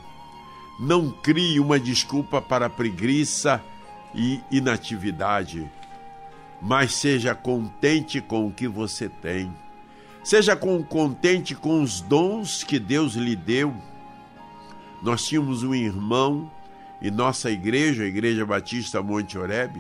Não 0.80 1.12
crie 1.12 1.60
uma 1.60 1.80
desculpa 1.80 2.42
para 2.42 2.70
preguiça 2.70 3.62
e 4.16 4.42
inatividade, 4.50 5.70
mas 6.64 6.94
seja 6.94 7.36
contente 7.36 8.22
com 8.22 8.48
o 8.48 8.52
que 8.52 8.70
você 8.70 9.10
tem. 9.10 9.54
Seja 10.24 10.56
contente 10.56 11.54
com 11.54 11.84
os 11.84 12.00
dons 12.00 12.64
que 12.64 12.80
Deus 12.80 13.16
lhe 13.16 13.36
deu. 13.36 13.76
Nós 15.02 15.28
tínhamos 15.28 15.62
um 15.64 15.76
irmão 15.76 16.50
em 17.02 17.12
nossa 17.12 17.52
igreja, 17.52 18.04
a 18.04 18.08
Igreja 18.08 18.46
Batista 18.46 19.04
Monte 19.04 19.38
Oreb, 19.38 19.76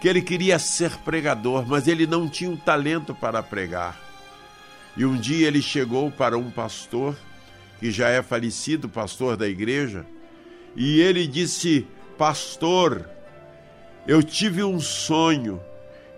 que 0.00 0.08
ele 0.08 0.20
queria 0.20 0.58
ser 0.58 0.90
pregador, 0.98 1.64
mas 1.68 1.86
ele 1.86 2.08
não 2.08 2.28
tinha 2.28 2.50
o 2.50 2.56
talento 2.56 3.14
para 3.14 3.40
pregar. 3.40 3.96
E 4.96 5.04
um 5.04 5.16
dia 5.16 5.46
ele 5.46 5.62
chegou 5.62 6.10
para 6.10 6.36
um 6.36 6.50
pastor, 6.50 7.16
que 7.78 7.92
já 7.92 8.08
é 8.08 8.20
falecido, 8.20 8.88
pastor 8.88 9.36
da 9.36 9.48
igreja, 9.48 10.04
e 10.74 11.00
ele 11.00 11.24
disse: 11.28 11.86
Pastor, 12.18 13.08
eu 14.08 14.24
tive 14.24 14.64
um 14.64 14.80
sonho, 14.80 15.60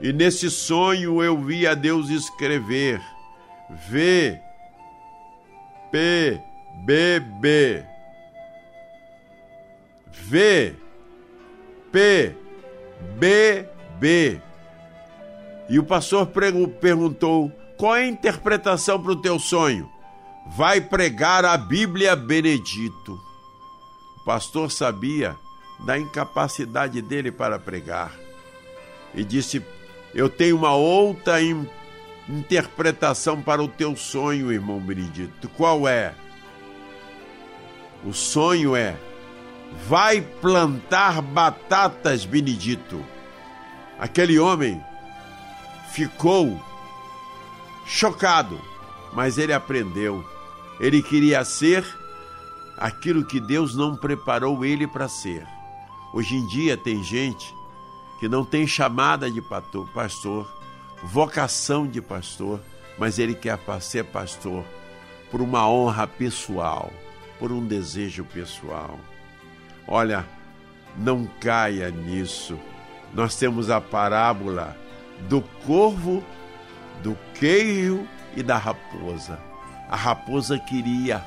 e 0.02 0.12
nesse 0.12 0.50
sonho 0.50 1.22
eu 1.22 1.40
vi 1.40 1.64
a 1.64 1.74
Deus 1.74 2.10
escrever: 2.10 3.00
V, 3.88 4.38
P, 5.92 6.40
B, 6.84 7.20
B. 7.40 7.84
V, 10.12 10.74
P, 11.92 12.34
B, 13.18 13.68
B. 14.00 14.40
E 15.68 15.78
o 15.78 15.84
pastor 15.84 16.26
perguntou: 16.80 17.52
qual 17.76 17.94
é 17.94 18.02
a 18.02 18.08
interpretação 18.08 19.00
para 19.00 19.12
o 19.12 19.20
teu 19.22 19.38
sonho? 19.38 19.88
Vai 20.56 20.80
pregar 20.80 21.44
a 21.44 21.56
Bíblia 21.56 22.16
Benedito. 22.16 23.20
O 24.20 24.24
pastor 24.24 24.70
sabia 24.70 25.36
da 25.86 25.96
incapacidade 25.96 27.00
dele 27.00 27.30
para 27.30 27.58
pregar. 27.58 28.12
E 29.14 29.22
disse: 29.22 29.62
Eu 30.14 30.28
tenho 30.28 30.56
uma 30.56 30.74
outra 30.74 31.42
in 31.42 31.66
interpretação 32.28 33.42
para 33.42 33.62
o 33.62 33.68
teu 33.68 33.96
sonho, 33.96 34.52
irmão 34.52 34.78
Benedito. 34.78 35.48
Qual 35.50 35.88
é? 35.88 36.14
O 38.04 38.12
sonho 38.12 38.76
é: 38.76 38.96
vai 39.88 40.20
plantar 40.20 41.20
batatas, 41.22 42.24
Benedito. 42.24 43.04
Aquele 43.98 44.38
homem 44.38 44.82
ficou 45.92 46.60
chocado, 47.86 48.60
mas 49.12 49.38
ele 49.38 49.52
aprendeu. 49.52 50.24
Ele 50.80 51.02
queria 51.02 51.44
ser 51.44 51.84
aquilo 52.76 53.24
que 53.24 53.40
Deus 53.40 53.74
não 53.74 53.96
preparou 53.96 54.64
ele 54.64 54.86
para 54.86 55.08
ser. 55.08 55.46
Hoje 56.12 56.34
em 56.34 56.46
dia 56.46 56.76
tem 56.76 57.02
gente 57.02 57.54
que 58.22 58.28
não 58.28 58.44
tem 58.44 58.68
chamada 58.68 59.28
de 59.28 59.42
pastor, 59.42 60.48
vocação 61.02 61.88
de 61.88 62.00
pastor, 62.00 62.60
mas 62.96 63.18
ele 63.18 63.34
quer 63.34 63.58
ser 63.80 64.04
pastor 64.04 64.62
por 65.28 65.40
uma 65.40 65.68
honra 65.68 66.06
pessoal, 66.06 66.92
por 67.36 67.50
um 67.50 67.66
desejo 67.66 68.22
pessoal. 68.22 68.96
Olha, 69.88 70.24
não 70.96 71.28
caia 71.40 71.90
nisso. 71.90 72.56
Nós 73.12 73.34
temos 73.34 73.70
a 73.70 73.80
parábola 73.80 74.76
do 75.28 75.42
corvo, 75.66 76.22
do 77.02 77.18
queijo 77.34 78.06
e 78.36 78.42
da 78.44 78.56
raposa. 78.56 79.36
A 79.88 79.96
raposa 79.96 80.60
queria 80.60 81.24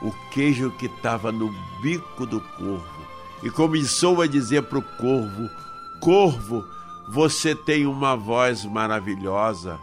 o 0.00 0.10
queijo 0.30 0.70
que 0.78 0.86
estava 0.86 1.30
no 1.30 1.54
bico 1.82 2.24
do 2.24 2.40
corvo 2.40 3.06
e 3.42 3.50
começou 3.50 4.22
a 4.22 4.26
dizer 4.26 4.62
para 4.62 4.78
o 4.78 4.82
corvo: 4.96 5.67
Corvo, 6.00 6.64
você 7.08 7.54
tem 7.54 7.86
uma 7.86 8.16
voz 8.16 8.64
maravilhosa. 8.64 9.78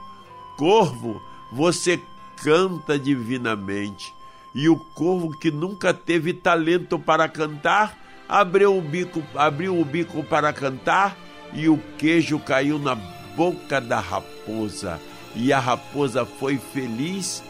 Corvo, 0.58 1.22
você 1.52 2.02
canta 2.44 2.98
divinamente. 2.98 4.14
E 4.54 4.70
o 4.70 4.78
corvo 4.78 5.38
que 5.38 5.52
nunca 5.52 5.94
teve 5.94 6.34
talento 6.34 6.98
para 6.98 7.28
cantar, 7.28 7.98
abriu 8.28 8.78
o 8.78 8.82
bico, 8.82 9.22
abriu 9.36 9.80
o 9.80 9.84
bico 9.84 10.24
para 10.24 10.54
cantar 10.54 11.18
e 11.54 11.68
o 11.68 11.78
queijo 11.98 12.40
caiu 12.40 12.80
na 12.80 12.96
boca 13.36 13.82
da 13.82 14.00
raposa. 14.00 15.00
E 15.36 15.52
a 15.52 15.60
raposa 15.60 16.26
foi 16.26 16.58
feliz 16.58 17.44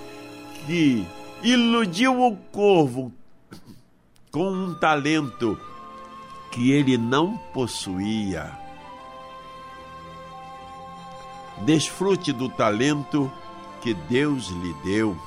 que 0.65 1.05
iludiu 1.43 2.19
o 2.19 2.35
corvo 2.35 3.13
com 4.31 4.51
um 4.51 4.73
talento 4.73 5.59
que 6.55 6.71
ele 6.71 6.97
não 6.97 7.35
possuía. 7.53 8.49
Desfrute 11.65 12.31
do 12.31 12.47
talento 12.47 13.29
que 13.81 13.93
Deus 13.93 14.47
lhe 14.47 14.73
deu. 14.75 15.17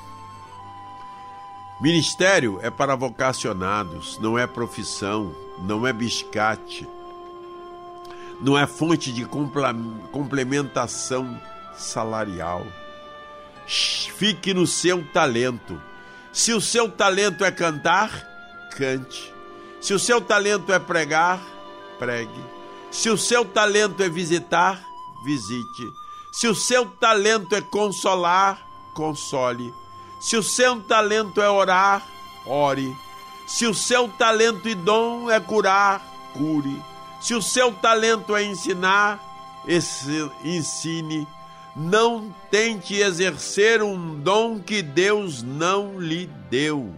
Ministério 1.82 2.58
é 2.62 2.70
para 2.70 2.96
vocacionados, 2.96 4.18
não 4.18 4.38
é 4.38 4.46
profissão, 4.46 5.34
não 5.58 5.86
é 5.86 5.92
biscate, 5.92 6.88
não 8.40 8.58
é 8.58 8.66
fonte 8.66 9.12
de 9.12 9.26
complementação 9.26 11.38
salarial. 11.76 12.66
Fique 13.66 14.54
no 14.54 14.66
seu 14.66 15.04
talento. 15.12 15.78
Se 16.32 16.54
o 16.54 16.60
seu 16.60 16.90
talento 16.90 17.44
é 17.44 17.50
cantar, 17.50 18.10
cante. 18.74 19.37
Se 19.80 19.94
o 19.94 19.98
seu 19.98 20.20
talento 20.20 20.72
é 20.72 20.78
pregar, 20.78 21.40
pregue. 21.98 22.44
Se 22.90 23.10
o 23.10 23.16
seu 23.16 23.44
talento 23.44 24.02
é 24.02 24.08
visitar, 24.08 24.82
visite. 25.24 25.92
Se 26.32 26.48
o 26.48 26.54
seu 26.54 26.86
talento 26.86 27.54
é 27.54 27.60
consolar, 27.60 28.66
console. 28.94 29.72
Se 30.20 30.36
o 30.36 30.42
seu 30.42 30.80
talento 30.82 31.40
é 31.40 31.48
orar, 31.48 32.06
ore. 32.44 32.96
Se 33.46 33.66
o 33.66 33.74
seu 33.74 34.08
talento 34.08 34.68
e 34.68 34.74
dom 34.74 35.30
é 35.30 35.38
curar, 35.38 36.04
cure. 36.32 36.82
Se 37.20 37.34
o 37.34 37.42
seu 37.42 37.72
talento 37.72 38.34
é 38.34 38.44
ensinar, 38.44 39.20
ensine. 40.44 41.26
Não 41.76 42.34
tente 42.50 42.96
exercer 42.96 43.82
um 43.82 44.18
dom 44.20 44.58
que 44.58 44.82
Deus 44.82 45.42
não 45.42 46.00
lhe 46.00 46.26
deu. 46.50 46.94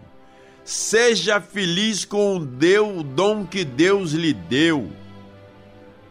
Seja 0.70 1.40
feliz 1.40 2.04
com 2.04 2.36
o, 2.36 2.46
Deus, 2.46 3.00
o 3.00 3.02
dom 3.02 3.44
que 3.44 3.64
Deus 3.64 4.12
lhe 4.12 4.32
deu. 4.32 4.88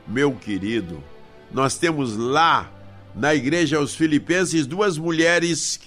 Meu 0.06 0.34
querido, 0.34 1.02
nós 1.50 1.78
temos 1.78 2.18
lá 2.18 2.70
na 3.16 3.34
igreja 3.34 3.78
aos 3.78 3.96
Filipenses 3.96 4.68
duas 4.68 4.98
mulheres 4.98 5.80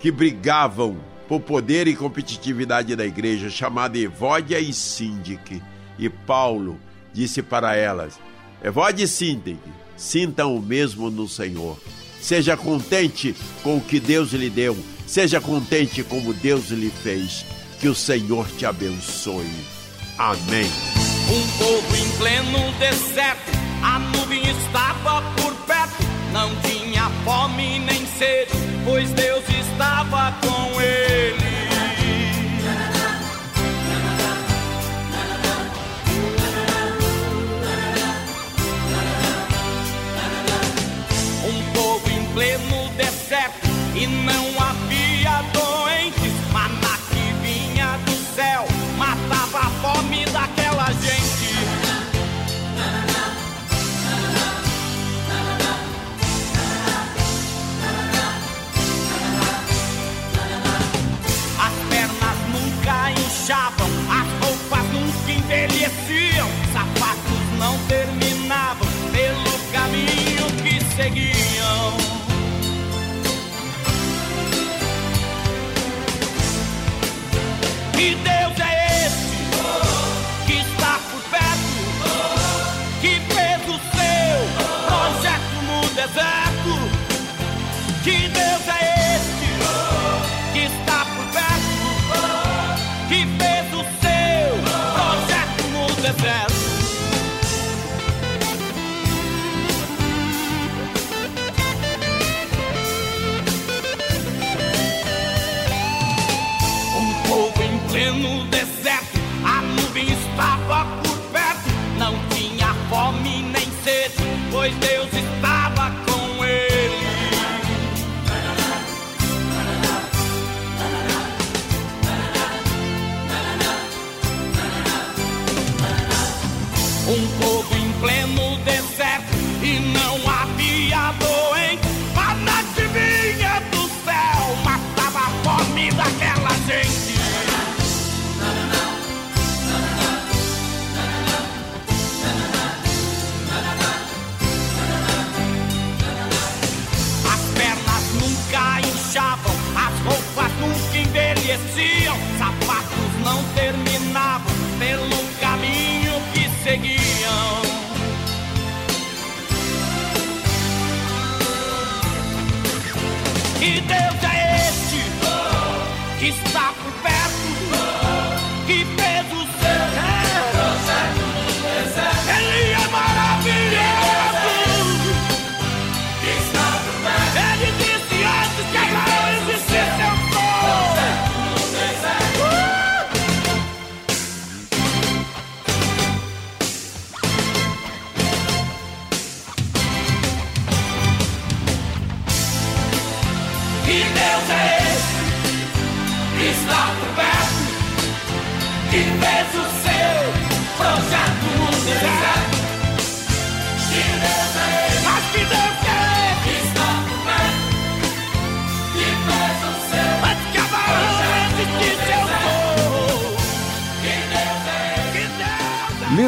que 0.00 0.10
brigavam 0.10 0.96
por 1.28 1.42
poder 1.42 1.86
e 1.86 1.94
competitividade 1.94 2.96
da 2.96 3.06
igreja, 3.06 3.48
chamada 3.48 3.96
Evódia 3.96 4.58
e 4.58 4.72
Síndique. 4.72 5.62
E 5.96 6.08
Paulo 6.08 6.80
disse 7.12 7.40
para 7.40 7.76
elas: 7.76 8.18
Evódia 8.64 9.04
e 9.04 9.08
Síndique, 9.08 9.70
sintam 9.96 10.56
o 10.56 10.60
mesmo 10.60 11.08
no 11.08 11.28
Senhor. 11.28 11.80
Seja 12.20 12.56
contente 12.56 13.32
com 13.62 13.76
o 13.76 13.80
que 13.80 14.00
Deus 14.00 14.32
lhe 14.32 14.50
deu, 14.50 14.76
seja 15.06 15.40
contente 15.40 16.02
como 16.02 16.34
Deus 16.34 16.68
lhe 16.70 16.90
fez. 16.90 17.61
Que 17.82 17.88
o 17.88 17.94
Senhor 17.96 18.46
te 18.56 18.64
abençoe. 18.64 19.50
Amém. 20.16 20.70
Um 21.28 21.58
povo 21.58 21.96
em 21.96 22.08
pleno 22.16 22.72
deserto, 22.78 23.51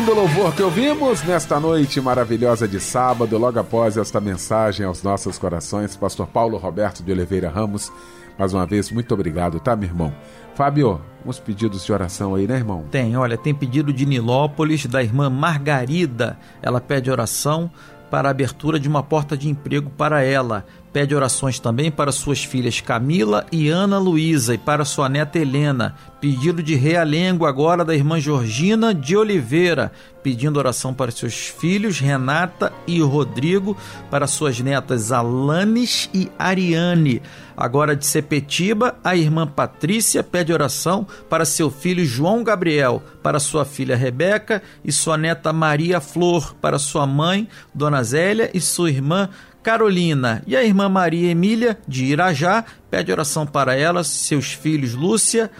Lindo 0.05 0.17
louvor 0.17 0.55
que 0.55 0.63
ouvimos 0.63 1.23
nesta 1.23 1.59
noite 1.59 1.99
maravilhosa 1.99 2.69
de 2.69 2.79
sábado, 2.79 3.39
logo 3.39 3.59
após 3.59 3.97
esta 3.97 4.21
mensagem 4.21 4.85
aos 4.85 5.03
nossos 5.03 5.39
corações, 5.39 5.97
Pastor 5.97 6.27
Paulo 6.27 6.59
Roberto 6.59 7.03
de 7.03 7.11
Oliveira 7.11 7.49
Ramos. 7.49 7.91
Mais 8.39 8.53
uma 8.53 8.67
vez, 8.67 8.91
muito 8.91 9.15
obrigado, 9.15 9.59
tá, 9.61 9.75
meu 9.75 9.89
irmão? 9.89 10.15
Fábio, 10.55 11.01
uns 11.25 11.39
pedidos 11.39 11.87
de 11.87 11.91
oração 11.91 12.35
aí, 12.35 12.47
né, 12.47 12.57
irmão? 12.57 12.85
Tem, 12.91 13.17
olha, 13.17 13.39
tem 13.39 13.55
pedido 13.55 13.95
de 13.95 14.05
Nilópolis, 14.05 14.85
da 14.85 15.03
irmã 15.03 15.31
Margarida. 15.31 16.39
Ela 16.61 16.83
pede 16.83 17.11
oração 17.11 17.71
para 18.11 18.29
a 18.29 18.31
abertura 18.31 18.79
de 18.79 18.87
uma 18.87 19.03
porta 19.03 19.39
de 19.39 19.49
emprego 19.49 19.89
para 19.89 20.23
ela. 20.23 20.67
Pede 20.95 21.13
orações 21.13 21.59
também 21.59 21.91
para 21.91 22.13
suas 22.13 22.45
filhas 22.45 22.81
Camila 22.81 23.45
e 23.51 23.69
Ana 23.69 23.99
Luísa 23.99 24.55
e 24.55 24.59
para 24.59 24.85
sua 24.85 25.09
neta 25.09 25.41
Helena. 25.41 25.97
Pedido 26.21 26.63
de 26.63 26.77
realengo 26.77 27.47
agora 27.47 27.85
da 27.85 27.97
irmã 27.97 28.21
Georgina 28.21 28.95
de 28.95 29.17
Oliveira, 29.17 29.91
pedindo 30.23 30.57
oração 30.57 30.95
para 30.95 31.11
seus 31.11 31.49
filhos 31.49 31.99
Renata 31.99 32.73
e 32.87 33.01
Rodrigo, 33.01 33.77
para 34.09 34.29
suas 34.29 34.61
netas 34.61 35.11
Alanes 35.11 36.09
e 36.15 36.31
Ariane. 36.39 37.21
Agora 37.57 37.97
de 37.97 38.07
Sepetiba, 38.07 38.95
a 39.03 39.17
irmã 39.17 39.49
Patrícia 39.49 40.23
pede 40.23 40.53
oração 40.53 41.07
para 41.29 41.45
seu 41.45 41.73
filho 41.73 42.05
João 42.07 42.45
Gabriel, 42.45 43.03
para 43.21 43.41
sua 43.41 43.65
filha 43.65 43.97
Rebeca 43.97 44.63
e 44.85 44.93
sua 44.93 45.19
neta 45.19 45.53
Maria 45.53 46.01
Flor, 46.01 46.55
para 46.55 46.79
sua 46.79 47.05
mãe 47.05 47.49
Dona 47.75 48.03
Zélia 48.05 48.49
e 48.55 48.61
sua 48.61 48.91
irmã 48.91 49.29
Carolina 49.65 50.43
e 50.47 50.55
a 50.55 50.63
irmã 50.63 50.91
Maria 50.91 51.31
Emília 51.31 51.79
de 51.89 52.05
Irajá 52.05 52.67
pede 52.91 53.11
oração 53.11 53.47
para 53.47 53.75
elas, 53.75 54.07
seus 54.09 54.53
filhos 54.53 54.93
Lúcia 54.93 55.51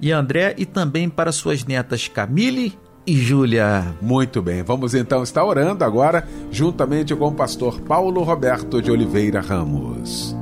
e 0.00 0.10
André 0.10 0.56
e 0.58 0.66
também 0.66 1.08
para 1.08 1.30
suas 1.30 1.64
netas 1.64 2.08
Camille 2.08 2.76
e 3.06 3.14
Júlia. 3.14 3.94
Muito 4.02 4.42
bem, 4.42 4.64
vamos 4.64 4.94
então 4.94 5.22
estar 5.22 5.44
orando 5.44 5.84
agora, 5.84 6.26
juntamente 6.50 7.14
com 7.14 7.28
o 7.28 7.34
pastor 7.34 7.80
Paulo 7.82 8.24
Roberto 8.24 8.82
de 8.82 8.90
Oliveira 8.90 9.40
Ramos. 9.40 10.36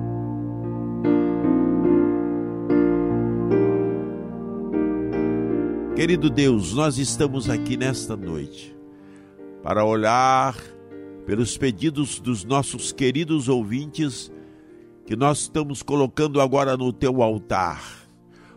Querido 5.94 6.30
Deus, 6.30 6.72
nós 6.72 6.96
estamos 6.96 7.50
aqui 7.50 7.76
nesta 7.76 8.16
noite 8.16 8.74
para 9.62 9.84
olhar 9.84 10.54
pelos 11.30 11.56
pedidos 11.56 12.18
dos 12.18 12.44
nossos 12.44 12.90
queridos 12.90 13.48
ouvintes 13.48 14.32
que 15.06 15.14
nós 15.14 15.42
estamos 15.42 15.80
colocando 15.80 16.40
agora 16.40 16.76
no 16.76 16.92
teu 16.92 17.22
altar. 17.22 17.80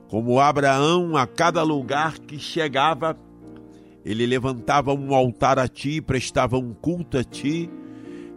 Como 0.07 0.39
Abraão, 0.39 1.15
a 1.15 1.27
cada 1.27 1.61
lugar 1.61 2.17
que 2.17 2.39
chegava, 2.39 3.15
ele 4.03 4.25
levantava 4.25 4.91
um 4.91 5.13
altar 5.13 5.59
a 5.59 5.67
ti, 5.67 6.01
prestava 6.01 6.57
um 6.57 6.73
culto 6.73 7.15
a 7.15 7.23
ti. 7.23 7.69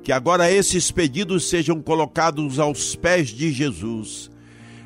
Que 0.02 0.12
agora 0.12 0.52
esses 0.52 0.90
pedidos 0.90 1.48
sejam 1.48 1.80
colocados 1.80 2.58
aos 2.58 2.94
pés 2.94 3.30
de 3.30 3.50
Jesus. 3.50 4.30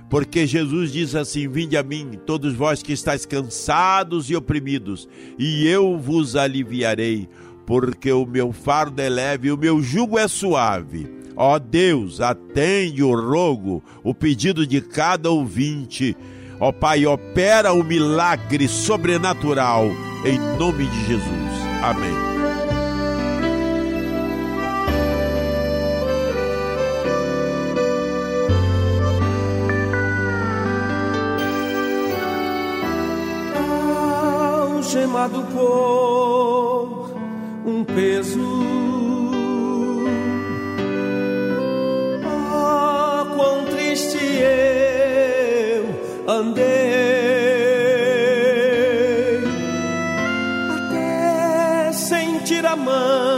Porque 0.08 0.46
Jesus 0.46 0.92
diz 0.92 1.16
assim: 1.16 1.48
Vinde 1.48 1.76
a 1.76 1.82
mim, 1.82 2.12
todos 2.24 2.54
vós 2.54 2.84
que 2.84 2.92
estáis 2.92 3.26
cansados 3.26 4.30
e 4.30 4.36
oprimidos, 4.36 5.08
e 5.36 5.66
eu 5.66 5.98
vos 5.98 6.36
aliviarei 6.36 7.28
porque 7.70 8.10
o 8.10 8.26
meu 8.26 8.52
fardo 8.52 9.00
é 9.00 9.08
leve 9.08 9.46
e 9.46 9.52
o 9.52 9.56
meu 9.56 9.80
jugo 9.80 10.18
é 10.18 10.26
suave. 10.26 11.08
Ó 11.36 11.56
Deus, 11.56 12.20
atende 12.20 13.00
o 13.00 13.14
rogo, 13.14 13.80
o 14.02 14.12
pedido 14.12 14.66
de 14.66 14.80
cada 14.80 15.30
ouvinte. 15.30 16.16
Ó 16.58 16.72
Pai, 16.72 17.06
opera 17.06 17.72
o 17.72 17.84
milagre 17.84 18.66
sobrenatural 18.66 19.84
em 20.24 20.36
nome 20.58 20.84
de 20.84 21.06
Jesus. 21.06 21.22
Amém. 21.80 22.10
Algemado 34.74 35.44
por 35.52 36.49
um 37.64 37.84
peso. 37.84 38.40
Ah, 42.24 43.26
quão 43.36 43.64
triste 43.66 44.18
eu 44.18 45.84
andei, 46.26 46.62
até 50.68 51.92
sentir 51.92 52.64
a 52.66 52.76
mão 52.76 53.29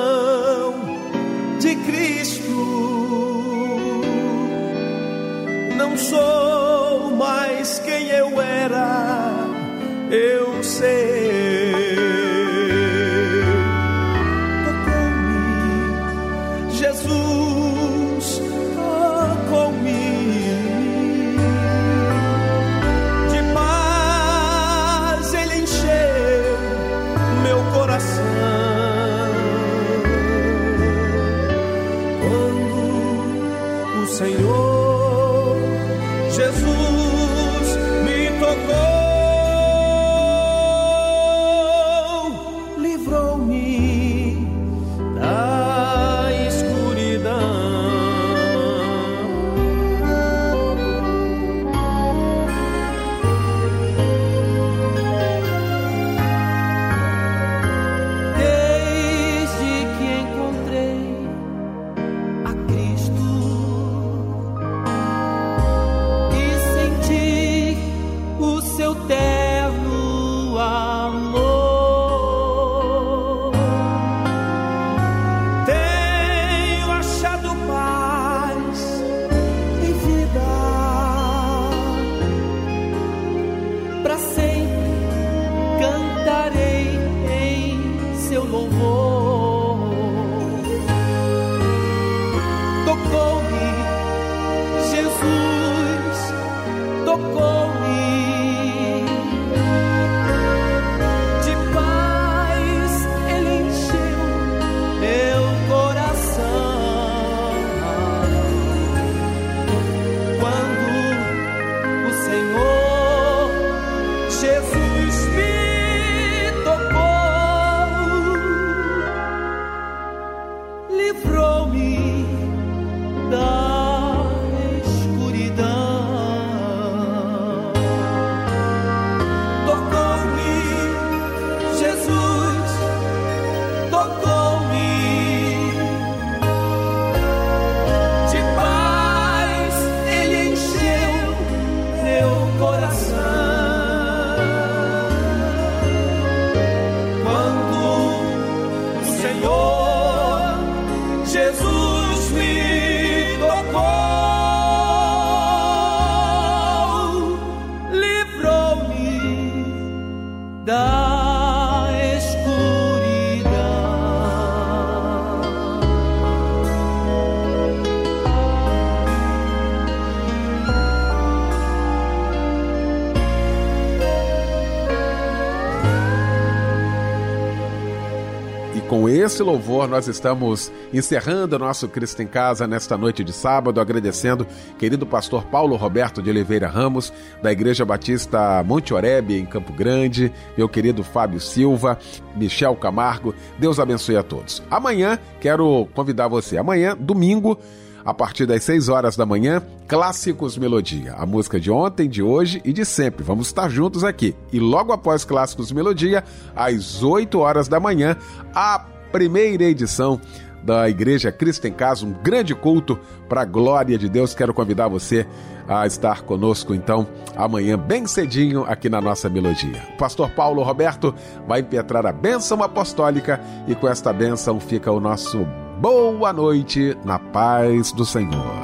esse 179.32 179.42
louvor 179.42 179.88
nós 179.88 180.08
estamos 180.08 180.70
encerrando 180.92 181.56
o 181.56 181.58
nosso 181.58 181.88
Cristo 181.88 182.20
em 182.20 182.26
Casa 182.26 182.66
nesta 182.66 182.98
noite 182.98 183.24
de 183.24 183.32
sábado, 183.32 183.80
agradecendo 183.80 184.46
querido 184.78 185.06
pastor 185.06 185.46
Paulo 185.46 185.74
Roberto 185.74 186.20
de 186.20 186.28
Oliveira 186.28 186.68
Ramos, 186.68 187.10
da 187.42 187.50
Igreja 187.50 187.82
Batista 187.82 188.62
Monte 188.62 188.92
Oreb, 188.92 189.30
em 189.30 189.46
Campo 189.46 189.72
Grande, 189.72 190.30
meu 190.54 190.68
querido 190.68 191.02
Fábio 191.02 191.40
Silva, 191.40 191.98
Michel 192.36 192.76
Camargo. 192.76 193.34
Deus 193.58 193.80
abençoe 193.80 194.18
a 194.18 194.22
todos. 194.22 194.62
Amanhã 194.70 195.18
quero 195.40 195.88
convidar 195.94 196.28
você, 196.28 196.58
amanhã, 196.58 196.94
domingo, 196.94 197.58
a 198.04 198.12
partir 198.12 198.44
das 198.44 198.62
6 198.64 198.90
horas 198.90 199.16
da 199.16 199.24
manhã, 199.24 199.62
Clássicos 199.88 200.58
Melodia, 200.58 201.14
a 201.14 201.24
música 201.24 201.58
de 201.58 201.70
ontem, 201.70 202.06
de 202.06 202.22
hoje 202.22 202.60
e 202.66 202.72
de 202.72 202.84
sempre. 202.84 203.24
Vamos 203.24 203.46
estar 203.46 203.70
juntos 203.70 204.04
aqui. 204.04 204.34
E 204.52 204.60
logo 204.60 204.92
após 204.92 205.24
Clássicos 205.24 205.72
Melodia, 205.72 206.22
às 206.54 207.02
8 207.02 207.38
horas 207.38 207.66
da 207.66 207.80
manhã, 207.80 208.16
a 208.54 208.91
primeira 209.12 209.64
edição 209.64 210.18
da 210.62 210.88
Igreja 210.88 211.30
Cristo 211.30 211.66
em 211.66 211.72
Casa, 211.72 212.06
um 212.06 212.12
grande 212.12 212.54
culto 212.54 212.98
para 213.28 213.42
a 213.42 213.44
glória 213.44 213.98
de 213.98 214.08
Deus. 214.08 214.34
Quero 214.34 214.54
convidar 214.54 214.88
você 214.88 215.26
a 215.68 215.86
estar 215.86 216.22
conosco 216.22 216.74
então 216.74 217.06
amanhã 217.36 217.78
bem 217.78 218.06
cedinho 218.06 218.64
aqui 218.64 218.88
na 218.88 219.00
nossa 219.00 219.28
melodia. 219.28 219.82
O 219.94 219.96
pastor 219.96 220.30
Paulo 220.30 220.62
Roberto 220.62 221.14
vai 221.46 221.60
impetrar 221.60 222.06
a 222.06 222.12
bênção 222.12 222.62
apostólica 222.62 223.40
e 223.68 223.74
com 223.74 223.88
esta 223.88 224.12
bênção 224.12 224.58
fica 224.58 224.90
o 224.90 225.00
nosso 225.00 225.46
boa 225.80 226.32
noite 226.32 226.96
na 227.04 227.18
paz 227.18 227.92
do 227.92 228.04
Senhor. 228.04 228.62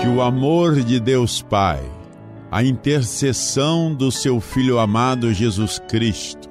Que 0.00 0.08
o 0.08 0.22
amor 0.22 0.76
de 0.80 1.00
Deus 1.00 1.42
Pai, 1.42 1.82
a 2.50 2.62
intercessão 2.62 3.92
do 3.92 4.10
seu 4.10 4.40
Filho 4.40 4.78
amado 4.78 5.32
Jesus 5.32 5.80
Cristo 5.88 6.47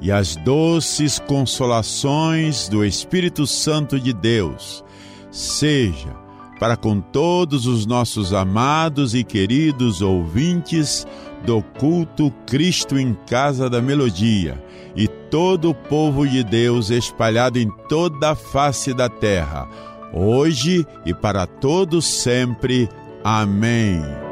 e 0.00 0.10
as 0.10 0.36
doces 0.36 1.18
consolações 1.18 2.68
do 2.68 2.84
Espírito 2.84 3.46
Santo 3.46 4.00
de 4.00 4.12
Deus 4.12 4.84
seja 5.30 6.14
para 6.58 6.76
com 6.76 7.00
todos 7.00 7.66
os 7.66 7.86
nossos 7.86 8.34
amados 8.34 9.14
e 9.14 9.24
queridos 9.24 10.02
ouvintes 10.02 11.06
do 11.44 11.62
culto 11.62 12.30
Cristo 12.46 12.98
em 12.98 13.14
Casa 13.26 13.70
da 13.70 13.80
Melodia 13.80 14.62
e 14.94 15.08
todo 15.08 15.70
o 15.70 15.74
povo 15.74 16.28
de 16.28 16.44
Deus 16.44 16.90
espalhado 16.90 17.58
em 17.58 17.70
toda 17.88 18.32
a 18.32 18.34
face 18.34 18.92
da 18.92 19.08
terra, 19.08 19.68
hoje 20.12 20.86
e 21.06 21.14
para 21.14 21.46
todos 21.46 22.04
sempre. 22.04 22.88
Amém. 23.24 24.29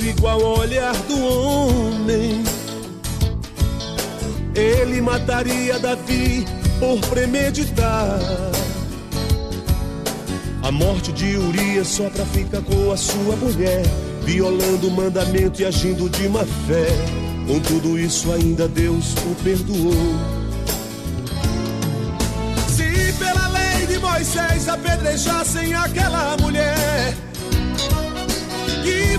Igual 0.00 0.44
ao 0.44 0.58
olhar 0.60 0.94
do 1.08 1.18
homem, 1.24 2.42
ele 4.54 5.00
mataria 5.00 5.78
Davi 5.78 6.46
por 6.78 6.98
premeditar. 7.08 8.18
A 10.62 10.70
morte 10.70 11.12
de 11.12 11.36
Urias 11.36 11.88
só 11.88 12.08
pra 12.08 12.24
ficar 12.26 12.62
com 12.62 12.92
a 12.92 12.96
sua 12.96 13.36
mulher, 13.36 13.82
violando 14.22 14.88
o 14.88 14.90
mandamento 14.90 15.60
e 15.60 15.64
agindo 15.66 16.08
de 16.08 16.28
má 16.28 16.44
fé. 16.66 16.86
Com 17.46 17.58
tudo 17.60 17.98
isso, 17.98 18.32
ainda 18.32 18.68
Deus 18.68 19.14
o 19.14 19.34
perdoou. 19.42 19.92
Se 22.68 23.12
pela 23.18 23.48
lei 23.48 23.86
de 23.86 23.98
Moisés 23.98 24.68
apedrejassem 24.68 25.74
aquela 25.74 26.36
mulher 26.40 27.31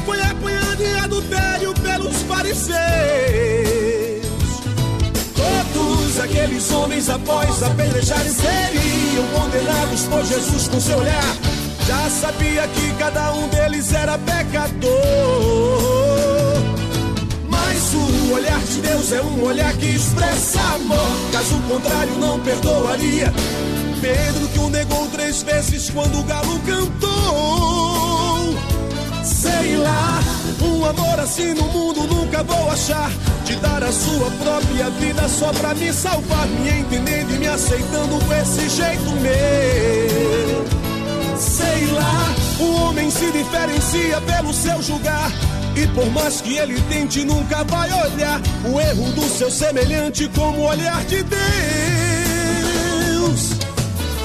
foi 0.01 0.21
apanhada 0.21 0.83
em 0.83 0.95
adultério 0.99 1.73
pelos 1.75 2.21
fariseus. 2.23 2.73
Todos 5.73 6.19
aqueles 6.19 6.71
homens, 6.71 7.09
após 7.09 7.63
apedrejarem, 7.63 8.31
seriam 8.31 9.27
condenados 9.33 10.01
por 10.03 10.23
Jesus 10.25 10.67
com 10.67 10.79
seu 10.79 10.97
olhar. 10.97 11.37
Já 11.87 12.09
sabia 12.09 12.67
que 12.67 12.93
cada 12.97 13.33
um 13.33 13.47
deles 13.49 13.91
era 13.93 14.17
pecador. 14.17 14.91
Mas 17.49 17.93
o 17.93 18.33
olhar 18.33 18.59
de 18.59 18.81
Deus 18.81 19.11
é 19.11 19.21
um 19.21 19.43
olhar 19.43 19.73
que 19.73 19.87
expressa 19.87 20.59
amor. 20.75 21.31
Caso 21.31 21.55
contrário, 21.67 22.13
não 22.19 22.39
perdoaria. 22.39 23.33
Pedro 23.99 24.47
que 24.49 24.59
o 24.59 24.69
negou 24.69 25.07
três 25.07 25.41
vezes 25.43 25.89
quando 25.89 26.19
o 26.19 26.23
galo 26.23 26.59
cantou. 26.59 28.12
Sei 29.23 29.77
lá, 29.77 30.19
um 30.61 30.85
amor 30.85 31.19
assim 31.19 31.53
no 31.53 31.63
mundo 31.63 32.05
nunca 32.07 32.43
vou 32.43 32.69
achar. 32.69 33.09
De 33.45 33.55
dar 33.57 33.83
a 33.83 33.91
sua 33.91 34.29
própria 34.31 34.89
vida 34.89 35.27
só 35.29 35.51
pra 35.53 35.73
me 35.73 35.93
salvar, 35.93 36.45
me 36.47 36.69
entendendo 36.69 37.35
e 37.35 37.39
me 37.39 37.47
aceitando 37.47 38.19
com 38.25 38.33
esse 38.33 38.69
jeito 38.69 39.09
meu. 39.21 40.65
Sei 41.37 41.87
lá, 41.91 42.35
o 42.59 42.75
homem 42.81 43.09
se 43.09 43.31
diferencia 43.31 44.21
pelo 44.21 44.53
seu 44.53 44.81
julgar. 44.81 45.31
E 45.75 45.87
por 45.87 46.05
mais 46.11 46.39
que 46.41 46.57
ele 46.57 46.79
tente, 46.81 47.23
nunca 47.23 47.63
vai 47.63 47.89
olhar 47.91 48.39
o 48.65 48.79
erro 48.79 49.11
do 49.13 49.27
seu 49.29 49.49
semelhante 49.49 50.29
como 50.35 50.59
o 50.59 50.67
olhar 50.67 51.03
de 51.05 51.23
Deus. 51.23 51.39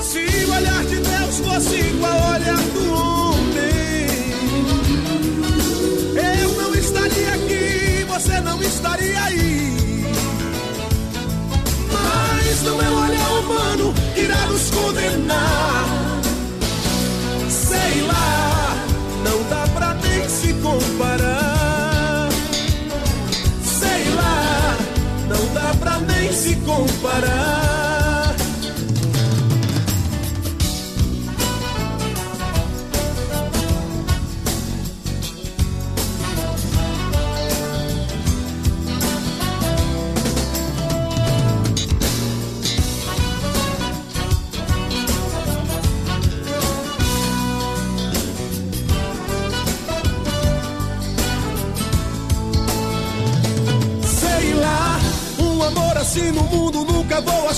Se 0.02 0.44
o 0.44 0.52
olhar 0.54 0.84
de 0.84 0.96
Deus 0.96 1.38
fosse 1.38 1.76
igual 1.76 2.12
ao 2.12 2.32
olhar 2.34 2.56
do 2.56 2.92
homem, 2.92 3.27
você 8.28 8.40
não 8.40 8.62
estaria 8.62 9.22
aí. 9.22 10.04
Mas 11.90 12.62
não 12.62 12.82
é 12.82 12.88
o 12.90 13.00
olhar 13.00 13.30
humano 13.40 13.94
que 14.14 14.20
irá 14.20 14.46
nos 14.46 14.70
condenar. 14.70 15.84
Sei 17.48 18.02
lá, 18.02 18.47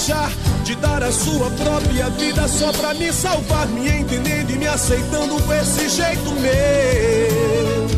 achar. 0.01 0.33
De 0.65 0.75
dar 0.77 1.03
a 1.03 1.13
sua 1.13 1.51
própria 1.51 2.09
vida 2.11 2.49
só 2.49 2.73
pra 2.73 2.95
me 2.95 3.13
salvar, 3.13 3.67
me 3.69 3.89
entendendo 3.89 4.51
e 4.51 4.59
me 4.59 4.67
aceitando 4.67 5.41
com 5.43 5.53
esse 5.53 5.89
jeito 5.89 6.31
meu. 6.41 7.89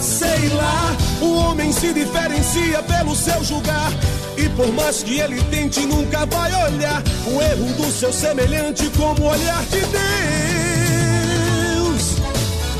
Sei 0.00 0.48
lá, 0.50 0.96
o 1.20 1.34
homem 1.36 1.72
se 1.72 1.92
diferencia 1.92 2.82
pelo 2.82 3.16
seu 3.16 3.42
julgar. 3.44 3.92
E 4.36 4.48
por 4.50 4.72
mais 4.72 5.02
que 5.02 5.18
ele 5.18 5.42
tente, 5.44 5.80
nunca 5.80 6.24
vai 6.26 6.52
olhar 6.64 7.02
o 7.26 7.42
erro 7.42 7.72
do 7.74 7.90
seu 7.90 8.12
semelhante 8.12 8.88
como 8.96 9.22
o 9.22 9.28
olhar 9.28 9.64
de 9.64 9.80
Deus. 9.80 10.02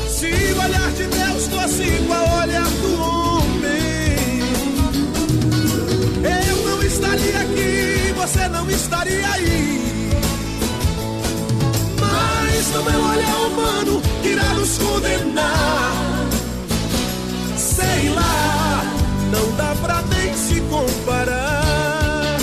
Se 0.09 0.31
o 0.53 0.61
olhar 0.61 0.91
de 0.91 1.05
Deus 1.07 1.47
fosse 1.47 1.83
igual 1.83 2.12
estaria 6.93 7.39
aqui, 7.41 8.13
você 8.15 8.47
não 8.49 8.69
estaria 8.69 9.27
aí. 9.31 10.11
Mas 11.99 12.69
não 12.71 12.87
é 12.87 13.15
olhar 13.15 13.37
humano 13.47 14.01
que 14.21 14.29
irá 14.29 14.53
nos 14.53 14.77
condenar. 14.77 15.93
Sei 17.57 18.09
lá, 18.09 18.83
não 19.31 19.55
dá 19.55 19.75
pra 19.81 20.03
nem 20.03 20.35
se 20.35 20.61
comparar. 20.61 22.37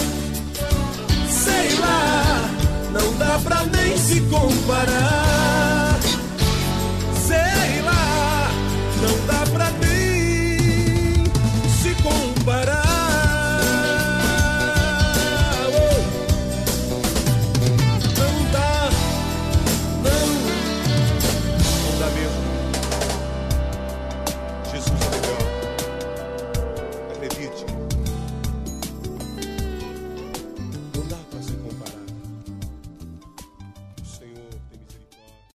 Sei 1.28 1.78
lá, 1.78 2.50
não 2.92 3.18
dá 3.18 3.38
pra 3.44 3.64
nem 3.66 3.96
se 3.96 4.20
comparar. 4.22 5.29